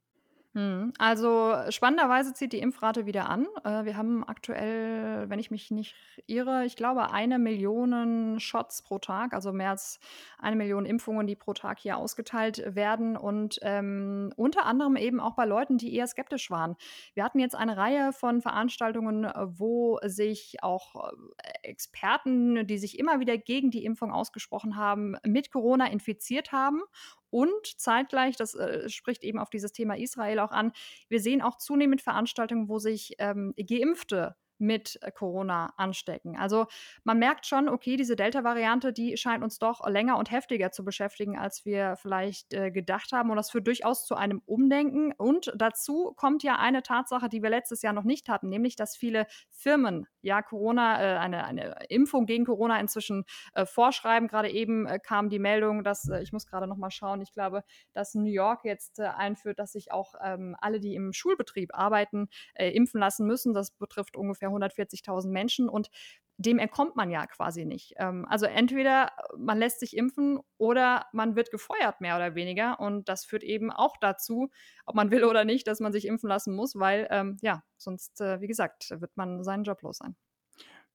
Mhm. 0.57 0.95
Also, 0.97 1.55
spannenderweise 1.69 2.33
zieht 2.33 2.55
die 2.55 2.61
Impfrate 2.61 3.05
wieder 3.05 3.29
an. 3.29 3.47
Äh, 3.63 3.85
wir 3.85 3.99
haben 3.99 4.27
aktuell, 4.27 5.29
wenn 5.29 5.39
ich 5.39 5.51
mich 5.51 5.71
nicht 5.71 5.95
irre, 6.27 6.65
ich 6.65 6.77
glaube, 6.77 7.13
eine 7.13 7.39
Million 7.39 8.41
Shots 8.41 8.81
pro 8.81 8.99
Tag, 8.99 9.35
also 9.35 9.53
mehr 9.53 9.69
als 9.69 10.01
eine 10.39 10.57
Million 10.57 10.87
Impfungen, 10.87 11.27
die 11.27 11.37
pro 11.37 11.53
Tag 11.53 11.79
hier 11.79 11.99
ausgeteilt 11.99 12.75
werden 12.75 13.19
und 13.19 13.59
ähm, 13.61 14.33
unter 14.37 14.65
anderem 14.65 14.97
eben 14.97 15.21
auch 15.21 15.35
bei 15.35 15.45
Leuten, 15.45 15.77
die 15.77 15.95
eher 15.95 16.07
skeptisch 16.07 16.51
waren. 16.51 16.77
Wir 17.13 17.25
hatten 17.25 17.39
jetzt 17.39 17.55
eine 17.55 17.77
Reihe 17.77 18.15
von 18.15 18.41
Veranstaltungen, 18.41 19.31
wo 19.59 19.99
sich 20.05 20.63
auch 20.63 21.13
äh, 21.37 21.69
Experten, 21.69 22.67
die 22.67 22.79
sich 22.79 22.99
immer 22.99 23.21
wieder 23.21 23.37
gegen 23.37 23.71
die 23.71 23.85
Impfung 23.85 24.11
ausgesprochen 24.11 24.77
haben, 24.77 25.19
mit 25.23 25.53
Corona 25.53 25.89
infiziert 25.91 26.51
haben 26.51 26.81
und 27.31 27.79
zeitgleich, 27.79 28.37
das 28.37 28.55
äh, 28.55 28.89
spricht 28.89 29.25
eben 29.25 29.39
auf 29.39 29.51
dieses 29.51 29.73
Thema 29.73 29.97
Israel 29.97 30.39
auch 30.41 30.53
an, 30.53 30.73
wir 31.09 31.21
sehen 31.21 31.43
auch 31.43 31.59
zunehmend 31.59 32.03
Veranstaltungen, 32.03 32.69
wo 32.69 32.79
sich 32.79 33.15
ähm, 33.19 33.55
Geimpfte 33.57 34.37
mit 34.59 34.99
äh, 35.03 35.11
Corona 35.11 35.73
anstecken. 35.77 36.37
Also 36.37 36.67
man 37.05 37.19
merkt 37.19 37.47
schon, 37.47 37.69
okay, 37.69 37.97
diese 37.97 38.17
Delta-Variante, 38.17 38.93
die 38.93 39.17
scheint 39.17 39.43
uns 39.43 39.59
doch 39.59 39.87
länger 39.87 40.19
und 40.19 40.31
heftiger 40.31 40.71
zu 40.71 40.85
beschäftigen, 40.85 41.39
als 41.39 41.65
wir 41.65 41.97
vielleicht 41.97 42.55
äh, 42.55 42.71
gedacht 42.71 43.13
haben. 43.13 43.31
Und 43.31 43.37
das 43.37 43.51
führt 43.51 43.67
durchaus 43.67 44.07
zu 44.07 44.15
einem 44.15 44.43
Umdenken. 44.47 45.13
Und 45.13 45.53
dazu 45.57 46.13
kommt 46.17 46.43
ja 46.43 46.57
eine 46.57 46.83
Tatsache, 46.83 47.29
die 47.29 47.43
wir 47.43 47.51
letztes 47.51 47.83
Jahr 47.83 47.93
noch 47.93 48.05
nicht 48.05 48.29
hatten, 48.29 48.49
nämlich 48.49 48.77
dass 48.77 48.97
viele 48.97 49.27
Firmen 49.51 50.07
ja 50.27 50.43
Corona, 50.43 51.01
äh, 51.01 51.19
eine, 51.19 51.45
eine 51.45 51.77
Impfung 51.89 52.27
gegen 52.27 52.45
Corona 52.45 52.79
inzwischen 52.81 53.25
äh, 53.55 53.65
vorschreiben. 53.65 54.29
Gerade 54.29 54.51
eben 54.51 54.87
äh, 54.87 54.99
kam 54.99 55.31
die 55.31 55.39
Meldung, 55.39 55.85
dass, 55.85 56.09
äh, 56.09 56.21
ich 56.23 56.33
muss 56.33 56.47
gerade 56.47 56.67
noch 56.67 56.77
mal 56.77 56.91
schauen, 56.91 57.23
ich 57.23 57.33
glaube, 57.33 57.63
dass 57.93 58.15
New 58.15 58.31
York 58.31 58.65
jetzt 58.65 58.99
äh, 58.99 59.05
einführt, 59.05 59.59
dass 59.59 59.73
sich 59.73 59.93
auch 59.93 60.15
ähm, 60.23 60.57
alle, 60.61 60.81
die 60.81 60.95
im 60.95 61.13
Schulbetrieb 61.13 61.71
arbeiten, 61.75 62.29
äh, 62.55 62.71
impfen 62.71 63.01
lassen 63.01 63.27
müssen. 63.27 63.55
Das 63.55 63.71
betrifft 63.71 64.17
ungefähr 64.17 64.51
140.000 64.51 65.31
Menschen 65.31 65.69
und 65.69 65.91
dem 66.39 66.59
entkommt 66.59 66.97
man 66.97 67.11
ja 67.11 67.27
quasi 67.27 67.65
nicht. 67.65 67.95
Ähm, 67.97 68.27
also 68.29 68.47
entweder 68.47 69.13
man 69.37 69.59
lässt 69.59 69.81
sich 69.81 69.97
impfen 69.97 70.39
oder 70.59 71.07
man 71.13 71.37
wird 71.37 71.51
gefeuert, 71.51 72.01
mehr 72.01 72.17
oder 72.17 72.35
weniger. 72.35 72.79
Und 72.81 73.09
das 73.09 73.25
führt 73.25 73.43
eben 73.43 73.71
auch 73.71 73.97
dazu, 73.99 74.51
ob 74.85 74.95
man 74.95 75.11
will 75.11 75.25
oder 75.25 75.45
nicht, 75.45 75.67
dass 75.67 75.81
man 75.81 75.93
sich 75.93 76.07
impfen 76.07 76.29
lassen 76.29 76.55
muss, 76.55 76.75
weil 76.77 77.07
ähm, 77.11 77.39
ja, 77.41 77.63
sonst, 77.77 78.21
äh, 78.21 78.41
wie 78.41 78.47
gesagt, 78.47 78.91
wird 78.91 79.17
man 79.17 79.45
seinen 79.45 79.65
Job 79.65 79.83
los 79.83 79.99
sein. 79.99 80.17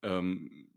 Ähm, 0.03 0.67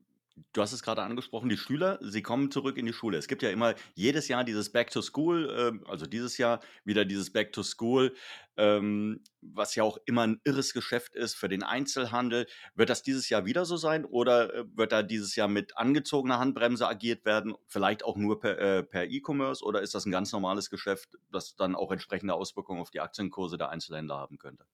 Du 0.53 0.63
hast 0.63 0.73
es 0.73 0.83
gerade 0.83 1.03
angesprochen, 1.03 1.49
die 1.49 1.57
Schüler, 1.57 1.99
sie 2.01 2.23
kommen 2.23 2.51
zurück 2.51 2.77
in 2.77 2.87
die 2.87 2.93
Schule. 2.93 3.19
Es 3.19 3.29
gibt 3.29 3.43
ja 3.43 3.51
immer 3.51 3.75
jedes 3.95 4.27
Jahr 4.27 4.43
dieses 4.43 4.73
Back 4.73 4.91
to 4.91 5.01
School, 5.01 5.49
äh, 5.85 5.89
also 5.89 6.07
dieses 6.07 6.39
Jahr 6.39 6.61
wieder 6.85 7.05
dieses 7.05 7.33
Back 7.33 7.53
to 7.53 7.63
School, 7.63 8.15
ähm, 8.57 9.23
was 9.41 9.77
ja 9.77 9.85
auch 9.85 9.97
immer 10.07 10.23
ein 10.23 10.41
irres 10.43 10.73
Geschäft 10.73 11.15
ist 11.15 11.37
für 11.37 11.49
den 11.49 11.63
Einzelhandel. 11.63 12.47
Wird 12.75 12.91
das 12.91 13.03
dieses 13.03 13.29
Jahr 13.29 13.47
wieder 13.47 13.65
so 13.65 13.77
sein 13.77 14.05
oder 14.05 14.53
äh, 14.55 14.65
wird 14.75 14.91
da 14.91 15.05
dieses 15.05 15.37
Jahr 15.37 15.49
mit 15.49 15.77
angezogener 15.79 16.41
Handbremse 16.41 16.89
agiert 16.89 17.25
werden, 17.25 17.55
vielleicht 17.69 18.05
auch 18.05 18.17
nur 18.17 18.41
per, 18.41 18.59
äh, 18.59 18.83
per 18.83 19.05
E-Commerce 19.07 19.65
oder 19.65 19.83
ist 19.83 19.95
das 19.95 20.05
ein 20.05 20.13
ganz 20.13 20.33
normales 20.33 20.69
Geschäft, 20.69 21.17
das 21.31 21.55
dann 21.55 21.77
auch 21.77 21.93
entsprechende 21.93 22.35
Auswirkungen 22.35 22.81
auf 22.81 22.91
die 22.91 23.01
Aktienkurse 23.01 23.57
der 23.57 23.69
Einzelhändler 23.69 24.19
haben 24.19 24.39
könnte? 24.39 24.65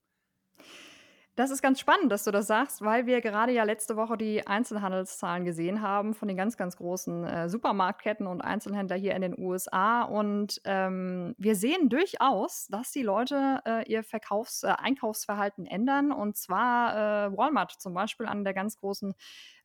Das 1.37 1.51
ist 1.51 1.63
ganz 1.63 1.79
spannend, 1.81 2.11
dass 2.11 2.25
du 2.25 2.33
das 2.33 2.49
sagst, 2.49 2.83
weil 2.83 3.07
wir 3.07 3.21
gerade 3.21 3.53
ja 3.53 3.63
letzte 3.63 3.97
Woche 3.97 4.19
die 4.19 4.47
Einzelhandelszahlen 4.47 5.45
gesehen 5.45 5.81
haben 5.81 6.13
von 6.13 6.29
den 6.29 6.37
ganz, 6.37 6.57
ganz 6.57 6.77
großen 6.77 7.25
äh, 7.25 7.49
Supermarktketten 7.49 8.27
und 8.27 8.41
Einzelhändler 8.41 8.97
hier 8.97 9.15
in 9.15 9.23
den 9.23 9.39
USA. 9.39 10.03
Und 10.03 10.61
ähm, 10.65 11.35
wir 11.39 11.55
sehen 11.55 11.89
durchaus, 11.89 12.67
dass 12.69 12.91
die 12.91 13.03
Leute 13.03 13.61
äh, 13.65 13.91
ihr 13.91 14.03
Verkaufs-, 14.03 14.65
äh, 14.65 14.75
Einkaufsverhalten 14.77 15.67
ändern. 15.67 16.11
Und 16.11 16.37
zwar 16.37 17.29
äh, 17.29 17.37
Walmart 17.37 17.73
zum 17.73 17.95
Beispiel, 17.95 18.27
einer 18.27 18.45
der 18.45 18.55
ganz 18.55 18.77
großen 18.77 19.15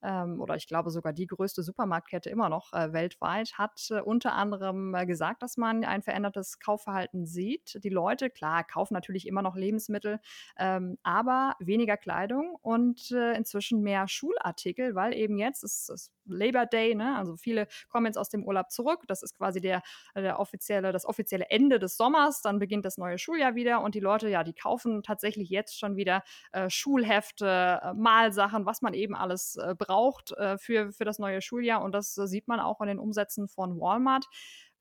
ähm, 0.02 0.42
oder 0.42 0.56
ich 0.56 0.68
glaube 0.68 0.90
sogar 0.90 1.14
die 1.14 1.28
größte 1.28 1.64
Supermarktkette 1.64 2.30
immer 2.30 2.50
noch 2.50 2.74
äh, 2.74 2.94
weltweit, 2.94 3.58
hat 3.58 3.88
äh, 3.92 4.02
unter 4.02 4.34
anderem 4.34 4.94
äh, 4.96 5.06
gesagt, 5.06 5.44
dass 5.44 5.58
man 5.58 5.84
ein 5.84 6.02
verändertes 6.02 6.60
Kaufverhalten 6.60 7.26
sieht. 7.26 7.80
Die 7.84 7.90
Leute, 7.90 8.30
klar, 8.30 8.64
kaufen 8.64 8.94
natürlich 8.94 9.28
immer 9.28 9.42
noch 9.42 9.56
Lebensmittel, 9.56 10.20
ähm, 10.58 10.98
aber 11.04 11.56
weniger 11.60 11.98
Kleidung 11.98 12.56
und 12.62 13.12
äh, 13.12 13.34
inzwischen 13.34 13.82
mehr 13.82 14.08
Schulartikel, 14.08 14.96
weil 14.96 15.14
eben 15.14 15.38
jetzt 15.38 15.64
ist, 15.64 15.90
ist 15.90 16.12
Labor 16.26 16.66
Day, 16.66 16.96
ne? 16.96 17.16
also 17.18 17.38
viele 17.38 17.68
kommen 17.90 18.06
jetzt 18.06 18.18
aus 18.18 18.30
dem 18.30 18.44
Urlaub 18.44 18.72
zurück. 18.72 19.04
Das 19.08 19.24
ist 19.24 19.38
quasi 19.38 19.62
der, 19.62 19.82
der 20.16 20.40
offizielle, 20.40 20.92
das 20.92 21.06
offizielle 21.06 21.50
Ende 21.50 21.80
des 21.80 21.98
Sommers. 21.98 22.42
Dann 22.42 22.60
beginnt 22.60 22.86
das 22.86 22.98
neue 22.98 23.18
Schuljahr 23.18 23.56
wieder 23.56 23.82
und 23.82 23.96
die 23.96 24.00
Leute, 24.00 24.30
ja, 24.30 24.44
die 24.44 24.54
kaufen 24.54 25.04
tatsächlich 25.04 25.50
jetzt 25.50 25.78
schon 25.80 25.96
wieder 25.96 26.24
äh, 26.52 26.70
Schulhefte, 26.70 27.80
äh, 27.82 27.94
Malsachen, 27.94 28.66
was 28.66 28.82
man 28.82 28.94
eben 28.94 29.16
alles 29.16 29.56
äh, 29.58 29.76
braucht 29.86 30.32
äh, 30.32 30.58
für, 30.58 30.92
für 30.92 31.06
das 31.06 31.20
neue 31.20 31.42
Schuljahr. 31.42 31.84
Und 31.84 31.94
das 31.94 32.18
äh, 32.18 32.28
sieht 32.28 32.48
man 32.48 32.60
auch 32.60 32.80
an 32.82 32.88
den 32.88 33.00
Umsätzen 33.00 33.48
von 33.48 33.80
Walmart 33.80 34.26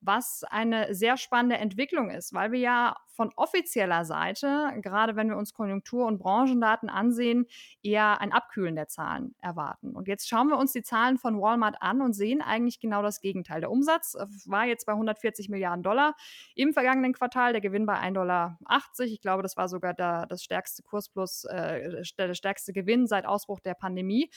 was 0.06 0.44
eine 0.50 0.94
sehr 0.94 1.16
spannende 1.16 1.56
Entwicklung 1.56 2.11
ist, 2.11 2.32
weil 2.34 2.52
wir 2.52 2.61
ja 2.61 2.96
von 3.14 3.30
offizieller 3.37 4.04
Seite, 4.04 4.73
gerade 4.82 5.14
wenn 5.16 5.28
wir 5.28 5.37
uns 5.37 5.54
Konjunktur- 5.54 6.06
und 6.06 6.18
Branchendaten 6.18 6.88
ansehen, 6.88 7.46
eher 7.82 8.20
ein 8.20 8.32
Abkühlen 8.32 8.75
der 8.75 8.88
Zahlen 8.88 9.34
erwarten. 9.40 9.94
Und 9.94 10.08
jetzt 10.08 10.28
schauen 10.28 10.49
wir 10.49 10.58
uns 10.58 10.73
die 10.73 10.82
Zahlen 10.82 11.16
von 11.16 11.40
Walmart 11.40 11.76
an 11.80 12.02
und 12.02 12.12
sehen 12.12 12.42
eigentlich 12.42 12.80
genau 12.80 13.02
das 13.02 13.20
Gegenteil. 13.20 13.61
Der 13.61 13.70
Umsatz 13.70 14.14
äh, 14.14 14.26
war 14.46 14.66
jetzt 14.66 14.87
bei 14.87 14.92
140 14.92 15.49
Milliarden 15.49 15.82
Dollar 15.82 16.16
im 16.54 16.73
vergangenen 16.73 17.12
Quartal, 17.12 17.52
der 17.52 17.61
Gewinn 17.61 17.87
bei 17.87 17.94
1,80 17.94 18.12
Dollar. 18.12 18.58
Ich 18.99 19.20
glaube, 19.20 19.42
das 19.42 19.56
war 19.56 19.68
sogar 19.68 19.94
der, 19.94 20.26
das 20.26 20.42
stärkste 20.42 20.82
Kursplus, 20.82 21.44
äh, 21.44 22.02
der 22.18 22.34
stärkste 22.34 22.73
Gewinn 22.73 23.06
seit 23.06 23.26
Ausbruch 23.26 23.61
der 23.61 23.75
Pandemie. 23.75 24.28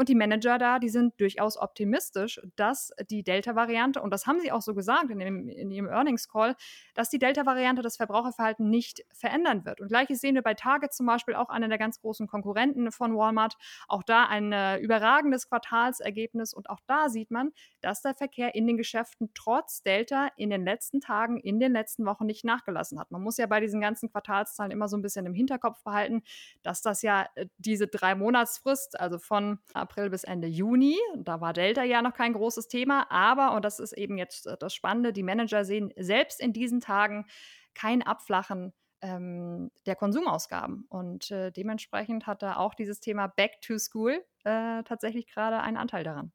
Und 0.00 0.08
die 0.08 0.14
Manager 0.14 0.56
da, 0.56 0.78
die 0.78 0.88
sind 0.88 1.20
durchaus 1.20 1.58
optimistisch, 1.58 2.40
dass 2.56 2.90
die 3.10 3.22
Delta-Variante, 3.22 4.00
und 4.00 4.10
das 4.10 4.26
haben 4.26 4.40
sie 4.40 4.50
auch 4.50 4.62
so 4.62 4.74
gesagt 4.74 5.10
in, 5.10 5.18
dem, 5.18 5.46
in 5.46 5.70
ihrem 5.70 5.88
Earnings-Call, 5.88 6.56
dass 6.94 7.10
die 7.10 7.18
Delta-Variante 7.18 7.82
das 7.82 7.98
Verbraucherverhalten 7.98 8.70
nicht 8.70 9.04
verändern 9.12 9.66
wird. 9.66 9.78
Und 9.78 9.88
gleiches 9.88 10.22
sehen 10.22 10.36
wir 10.36 10.42
bei 10.42 10.54
Target 10.54 10.94
zum 10.94 11.04
Beispiel, 11.04 11.34
auch 11.34 11.50
einer 11.50 11.68
der 11.68 11.76
ganz 11.76 12.00
großen 12.00 12.28
Konkurrenten 12.28 12.90
von 12.92 13.14
Walmart. 13.14 13.58
Auch 13.88 14.02
da 14.02 14.24
ein 14.24 14.54
äh, 14.54 14.78
überragendes 14.78 15.50
Quartalsergebnis. 15.50 16.54
Und 16.54 16.70
auch 16.70 16.80
da 16.86 17.10
sieht 17.10 17.30
man, 17.30 17.52
dass 17.82 18.00
der 18.00 18.14
Verkehr 18.14 18.54
in 18.54 18.66
den 18.66 18.78
Geschäften 18.78 19.28
trotz 19.34 19.82
Delta 19.82 20.30
in 20.38 20.48
den 20.48 20.64
letzten 20.64 21.02
Tagen, 21.02 21.38
in 21.40 21.60
den 21.60 21.72
letzten 21.72 22.06
Wochen 22.06 22.24
nicht 22.24 22.42
nachgelassen 22.42 22.98
hat. 22.98 23.10
Man 23.10 23.20
muss 23.20 23.36
ja 23.36 23.44
bei 23.44 23.60
diesen 23.60 23.82
ganzen 23.82 24.10
Quartalszahlen 24.10 24.72
immer 24.72 24.88
so 24.88 24.96
ein 24.96 25.02
bisschen 25.02 25.26
im 25.26 25.34
Hinterkopf 25.34 25.82
behalten, 25.84 26.22
dass 26.62 26.80
das 26.80 27.02
ja 27.02 27.26
äh, 27.34 27.48
diese 27.58 27.86
drei 27.86 28.14
Monatsfrist, 28.14 28.98
also 28.98 29.18
von 29.18 29.58
April 29.74 29.89
bis 29.94 30.24
Ende 30.24 30.48
Juni. 30.48 30.96
Da 31.16 31.40
war 31.40 31.52
Delta 31.52 31.82
ja 31.82 32.02
noch 32.02 32.14
kein 32.14 32.32
großes 32.32 32.68
Thema, 32.68 33.10
aber, 33.10 33.54
und 33.54 33.64
das 33.64 33.78
ist 33.78 33.92
eben 33.92 34.18
jetzt 34.18 34.46
äh, 34.46 34.56
das 34.58 34.74
Spannende, 34.74 35.12
die 35.12 35.22
Manager 35.22 35.64
sehen 35.64 35.92
selbst 35.96 36.40
in 36.40 36.52
diesen 36.52 36.80
Tagen 36.80 37.26
kein 37.74 38.02
Abflachen 38.02 38.72
ähm, 39.02 39.70
der 39.86 39.96
Konsumausgaben. 39.96 40.86
Und 40.88 41.30
äh, 41.30 41.50
dementsprechend 41.50 42.26
hat 42.26 42.42
da 42.42 42.56
auch 42.56 42.74
dieses 42.74 43.00
Thema 43.00 43.26
Back 43.28 43.60
to 43.62 43.78
School 43.78 44.24
äh, 44.44 44.82
tatsächlich 44.84 45.26
gerade 45.26 45.60
einen 45.60 45.76
Anteil 45.76 46.04
daran. 46.04 46.32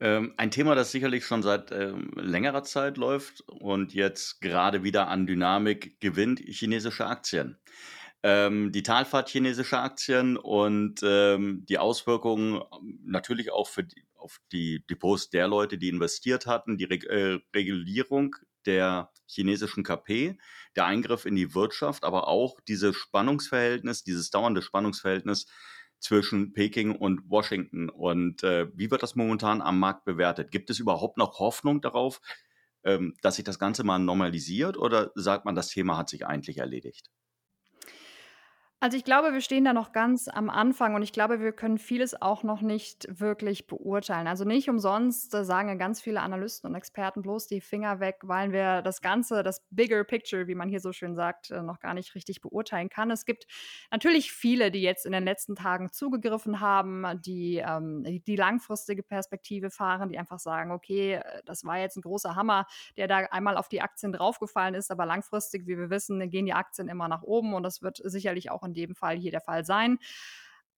Ähm, 0.00 0.32
ein 0.38 0.50
Thema, 0.50 0.74
das 0.74 0.92
sicherlich 0.92 1.26
schon 1.26 1.42
seit 1.42 1.72
ähm, 1.72 2.10
längerer 2.16 2.62
Zeit 2.62 2.96
läuft 2.96 3.42
und 3.48 3.92
jetzt 3.92 4.40
gerade 4.40 4.82
wieder 4.82 5.08
an 5.08 5.26
Dynamik 5.26 6.00
gewinnt, 6.00 6.40
chinesische 6.40 7.06
Aktien 7.06 7.58
ähm, 8.22 8.72
die 8.72 8.82
Talfahrt 8.82 9.28
chinesischer 9.28 9.82
Aktien 9.82 10.36
und 10.36 11.00
ähm, 11.02 11.64
die 11.68 11.78
Auswirkungen 11.78 12.60
ähm, 12.72 13.00
natürlich 13.04 13.50
auch 13.50 13.68
für 13.68 13.84
die, 13.84 14.04
auf 14.14 14.40
die 14.52 14.84
Depots 14.86 15.30
der 15.30 15.48
Leute, 15.48 15.78
die 15.78 15.88
investiert 15.88 16.46
hatten, 16.46 16.76
die 16.76 16.84
Reg 16.84 17.04
äh, 17.04 17.38
Regulierung 17.54 18.36
der 18.66 19.10
chinesischen 19.26 19.84
KP, 19.84 20.36
der 20.76 20.84
Eingriff 20.84 21.24
in 21.24 21.34
die 21.34 21.54
Wirtschaft, 21.54 22.04
aber 22.04 22.28
auch 22.28 22.60
dieses 22.60 22.96
Spannungsverhältnis, 22.96 24.04
dieses 24.04 24.30
dauernde 24.30 24.60
Spannungsverhältnis 24.60 25.46
zwischen 25.98 26.52
Peking 26.52 26.94
und 26.96 27.30
Washington. 27.30 27.88
Und 27.88 28.42
äh, 28.42 28.68
wie 28.74 28.90
wird 28.90 29.02
das 29.02 29.14
momentan 29.14 29.62
am 29.62 29.78
Markt 29.78 30.04
bewertet? 30.04 30.50
Gibt 30.50 30.70
es 30.70 30.78
überhaupt 30.78 31.16
noch 31.16 31.38
Hoffnung 31.38 31.80
darauf, 31.80 32.20
ähm, 32.84 33.14
dass 33.22 33.36
sich 33.36 33.44
das 33.44 33.58
Ganze 33.58 33.84
mal 33.84 33.98
normalisiert 33.98 34.76
oder 34.76 35.10
sagt 35.14 35.44
man, 35.44 35.54
das 35.54 35.68
Thema 35.68 35.96
hat 35.96 36.08
sich 36.08 36.26
eigentlich 36.26 36.58
erledigt? 36.58 37.10
Also, 38.82 38.96
ich 38.96 39.04
glaube, 39.04 39.34
wir 39.34 39.42
stehen 39.42 39.66
da 39.66 39.74
noch 39.74 39.92
ganz 39.92 40.26
am 40.26 40.48
Anfang 40.48 40.94
und 40.94 41.02
ich 41.02 41.12
glaube, 41.12 41.38
wir 41.40 41.52
können 41.52 41.76
vieles 41.76 42.20
auch 42.22 42.42
noch 42.44 42.62
nicht 42.62 43.06
wirklich 43.20 43.66
beurteilen. 43.66 44.26
Also, 44.26 44.44
nicht 44.46 44.70
umsonst 44.70 45.32
sagen 45.32 45.68
ja 45.68 45.74
ganz 45.74 46.00
viele 46.00 46.22
Analysten 46.22 46.70
und 46.70 46.74
Experten 46.76 47.20
bloß 47.20 47.46
die 47.46 47.60
Finger 47.60 48.00
weg, 48.00 48.20
weil 48.22 48.52
wir 48.52 48.80
das 48.80 49.02
Ganze, 49.02 49.42
das 49.42 49.66
Bigger 49.70 50.02
Picture, 50.04 50.46
wie 50.46 50.54
man 50.54 50.70
hier 50.70 50.80
so 50.80 50.92
schön 50.92 51.14
sagt, 51.14 51.50
äh, 51.50 51.60
noch 51.62 51.78
gar 51.80 51.92
nicht 51.92 52.14
richtig 52.14 52.40
beurteilen 52.40 52.88
kann. 52.88 53.10
Es 53.10 53.26
gibt 53.26 53.44
natürlich 53.90 54.32
viele, 54.32 54.70
die 54.70 54.80
jetzt 54.82 55.04
in 55.06 55.12
den 55.12 55.24
letzten 55.24 55.56
Tagen 55.56 55.92
zugegriffen 55.92 56.60
haben, 56.60 57.04
die 57.20 57.56
ähm, 57.58 58.04
die 58.26 58.36
langfristige 58.36 59.02
Perspektive 59.02 59.70
fahren, 59.70 60.08
die 60.08 60.18
einfach 60.18 60.38
sagen: 60.38 60.70
„Okay, 60.72 61.14
äh, 61.14 61.42
das 61.44 61.64
war 61.64 61.78
jetzt 61.78 61.96
ein 61.96 62.02
großer 62.02 62.34
Hammer, 62.34 62.66
der 62.96 63.08
da 63.08 63.18
einmal 63.30 63.56
auf 63.56 63.68
die 63.68 63.82
Aktien 63.82 64.12
draufgefallen 64.12 64.74
ist, 64.74 64.90
aber 64.90 65.06
langfristig, 65.06 65.66
wie 65.66 65.76
wir 65.78 65.90
wissen, 65.90 66.30
gehen 66.30 66.46
die 66.46 66.54
Aktien 66.54 66.88
immer 66.88 67.08
nach 67.08 67.22
oben 67.22 67.54
und 67.54 67.62
das 67.62 67.82
wird 67.82 68.00
sicherlich 68.04 68.50
auch 68.50 68.62
in 68.62 68.69
dem 68.74 68.94
Fall 68.94 69.16
hier 69.16 69.30
der 69.30 69.40
Fall 69.40 69.64
sein. 69.64 69.98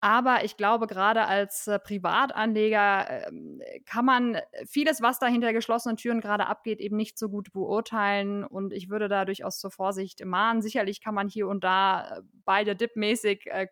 Aber 0.03 0.43
ich 0.43 0.57
glaube, 0.57 0.85
gerade 0.85 1.27
als 1.27 1.65
äh, 1.65 1.79
Privatanleger 1.79 3.25
äh, 3.25 3.79
kann 3.85 4.03
man 4.03 4.37
vieles, 4.67 5.01
was 5.01 5.17
da 5.17 5.27
hinter 5.27 5.53
geschlossenen 5.53 5.95
Türen 5.95 6.19
gerade 6.19 6.47
abgeht, 6.47 6.81
eben 6.81 6.97
nicht 6.97 7.17
so 7.17 7.29
gut 7.29 7.53
beurteilen. 7.53 8.43
Und 8.43 8.73
ich 8.73 8.89
würde 8.89 9.07
da 9.07 9.23
durchaus 9.23 9.59
zur 9.59 9.71
Vorsicht 9.71 10.25
mahnen. 10.25 10.61
Sicherlich 10.61 10.99
kann 10.99 11.15
man 11.15 11.29
hier 11.29 11.47
und 11.47 11.63
da 11.63 12.17
äh, 12.17 12.21
beide 12.43 12.75
dipmäßig 12.75 13.45
äh, 13.45 13.67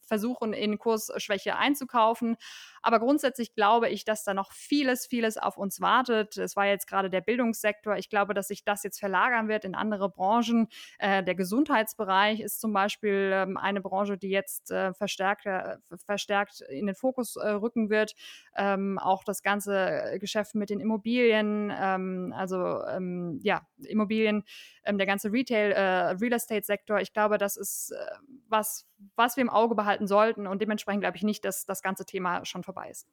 versuchen, 0.00 0.54
in 0.54 0.78
Kursschwäche 0.78 1.56
einzukaufen. 1.56 2.38
Aber 2.82 2.98
grundsätzlich 3.00 3.54
glaube 3.54 3.88
ich, 3.88 4.04
dass 4.04 4.24
da 4.24 4.34
noch 4.34 4.52
vieles, 4.52 5.06
vieles 5.06 5.36
auf 5.36 5.56
uns 5.56 5.80
wartet. 5.80 6.36
Es 6.36 6.56
war 6.56 6.66
jetzt 6.66 6.86
gerade 6.86 7.10
der 7.10 7.20
Bildungssektor. 7.20 7.96
Ich 7.96 8.10
glaube, 8.10 8.34
dass 8.34 8.48
sich 8.48 8.64
das 8.64 8.82
jetzt 8.82 8.98
verlagern 8.98 9.48
wird 9.48 9.64
in 9.64 9.74
andere 9.74 10.08
Branchen. 10.10 10.68
Äh, 10.98 11.22
der 11.22 11.34
Gesundheitsbereich 11.34 12.40
ist 12.40 12.60
zum 12.60 12.72
Beispiel 12.72 13.30
ähm, 13.34 13.56
eine 13.56 13.80
Branche, 13.80 14.18
die 14.18 14.30
jetzt 14.30 14.70
äh, 14.70 14.92
verstärkt 14.94 15.42
ver 15.42 15.78
verstärkt 16.04 16.60
in 16.62 16.86
den 16.86 16.94
Fokus 16.94 17.36
äh, 17.36 17.48
rücken 17.48 17.90
wird. 17.90 18.14
Ähm, 18.56 18.98
auch 18.98 19.24
das 19.24 19.42
ganze 19.42 20.16
Geschäft 20.20 20.54
mit 20.54 20.70
den 20.70 20.80
Immobilien, 20.80 21.72
ähm, 21.74 22.34
also 22.36 22.82
ähm, 22.84 23.40
ja, 23.42 23.66
Immobilien, 23.78 24.44
ähm, 24.84 24.98
der 24.98 25.06
ganze 25.06 25.32
Retail, 25.32 25.72
äh, 25.72 26.10
Real 26.12 26.32
Estate 26.32 26.64
Sektor. 26.64 27.00
Ich 27.00 27.12
glaube, 27.12 27.38
das 27.38 27.56
ist 27.56 27.92
äh, 27.92 28.16
was, 28.48 28.86
was 29.16 29.36
wir 29.36 29.42
im 29.42 29.50
Auge 29.50 29.74
behalten 29.74 30.06
sollten 30.06 30.46
und 30.46 30.60
dementsprechend 30.60 31.02
glaube 31.02 31.16
ich 31.16 31.22
nicht, 31.22 31.44
dass 31.44 31.64
das 31.66 31.82
ganze 31.82 32.04
Thema 32.04 32.44
schon 32.44 32.62
vorbei 32.62 32.90
ist. 32.90 33.06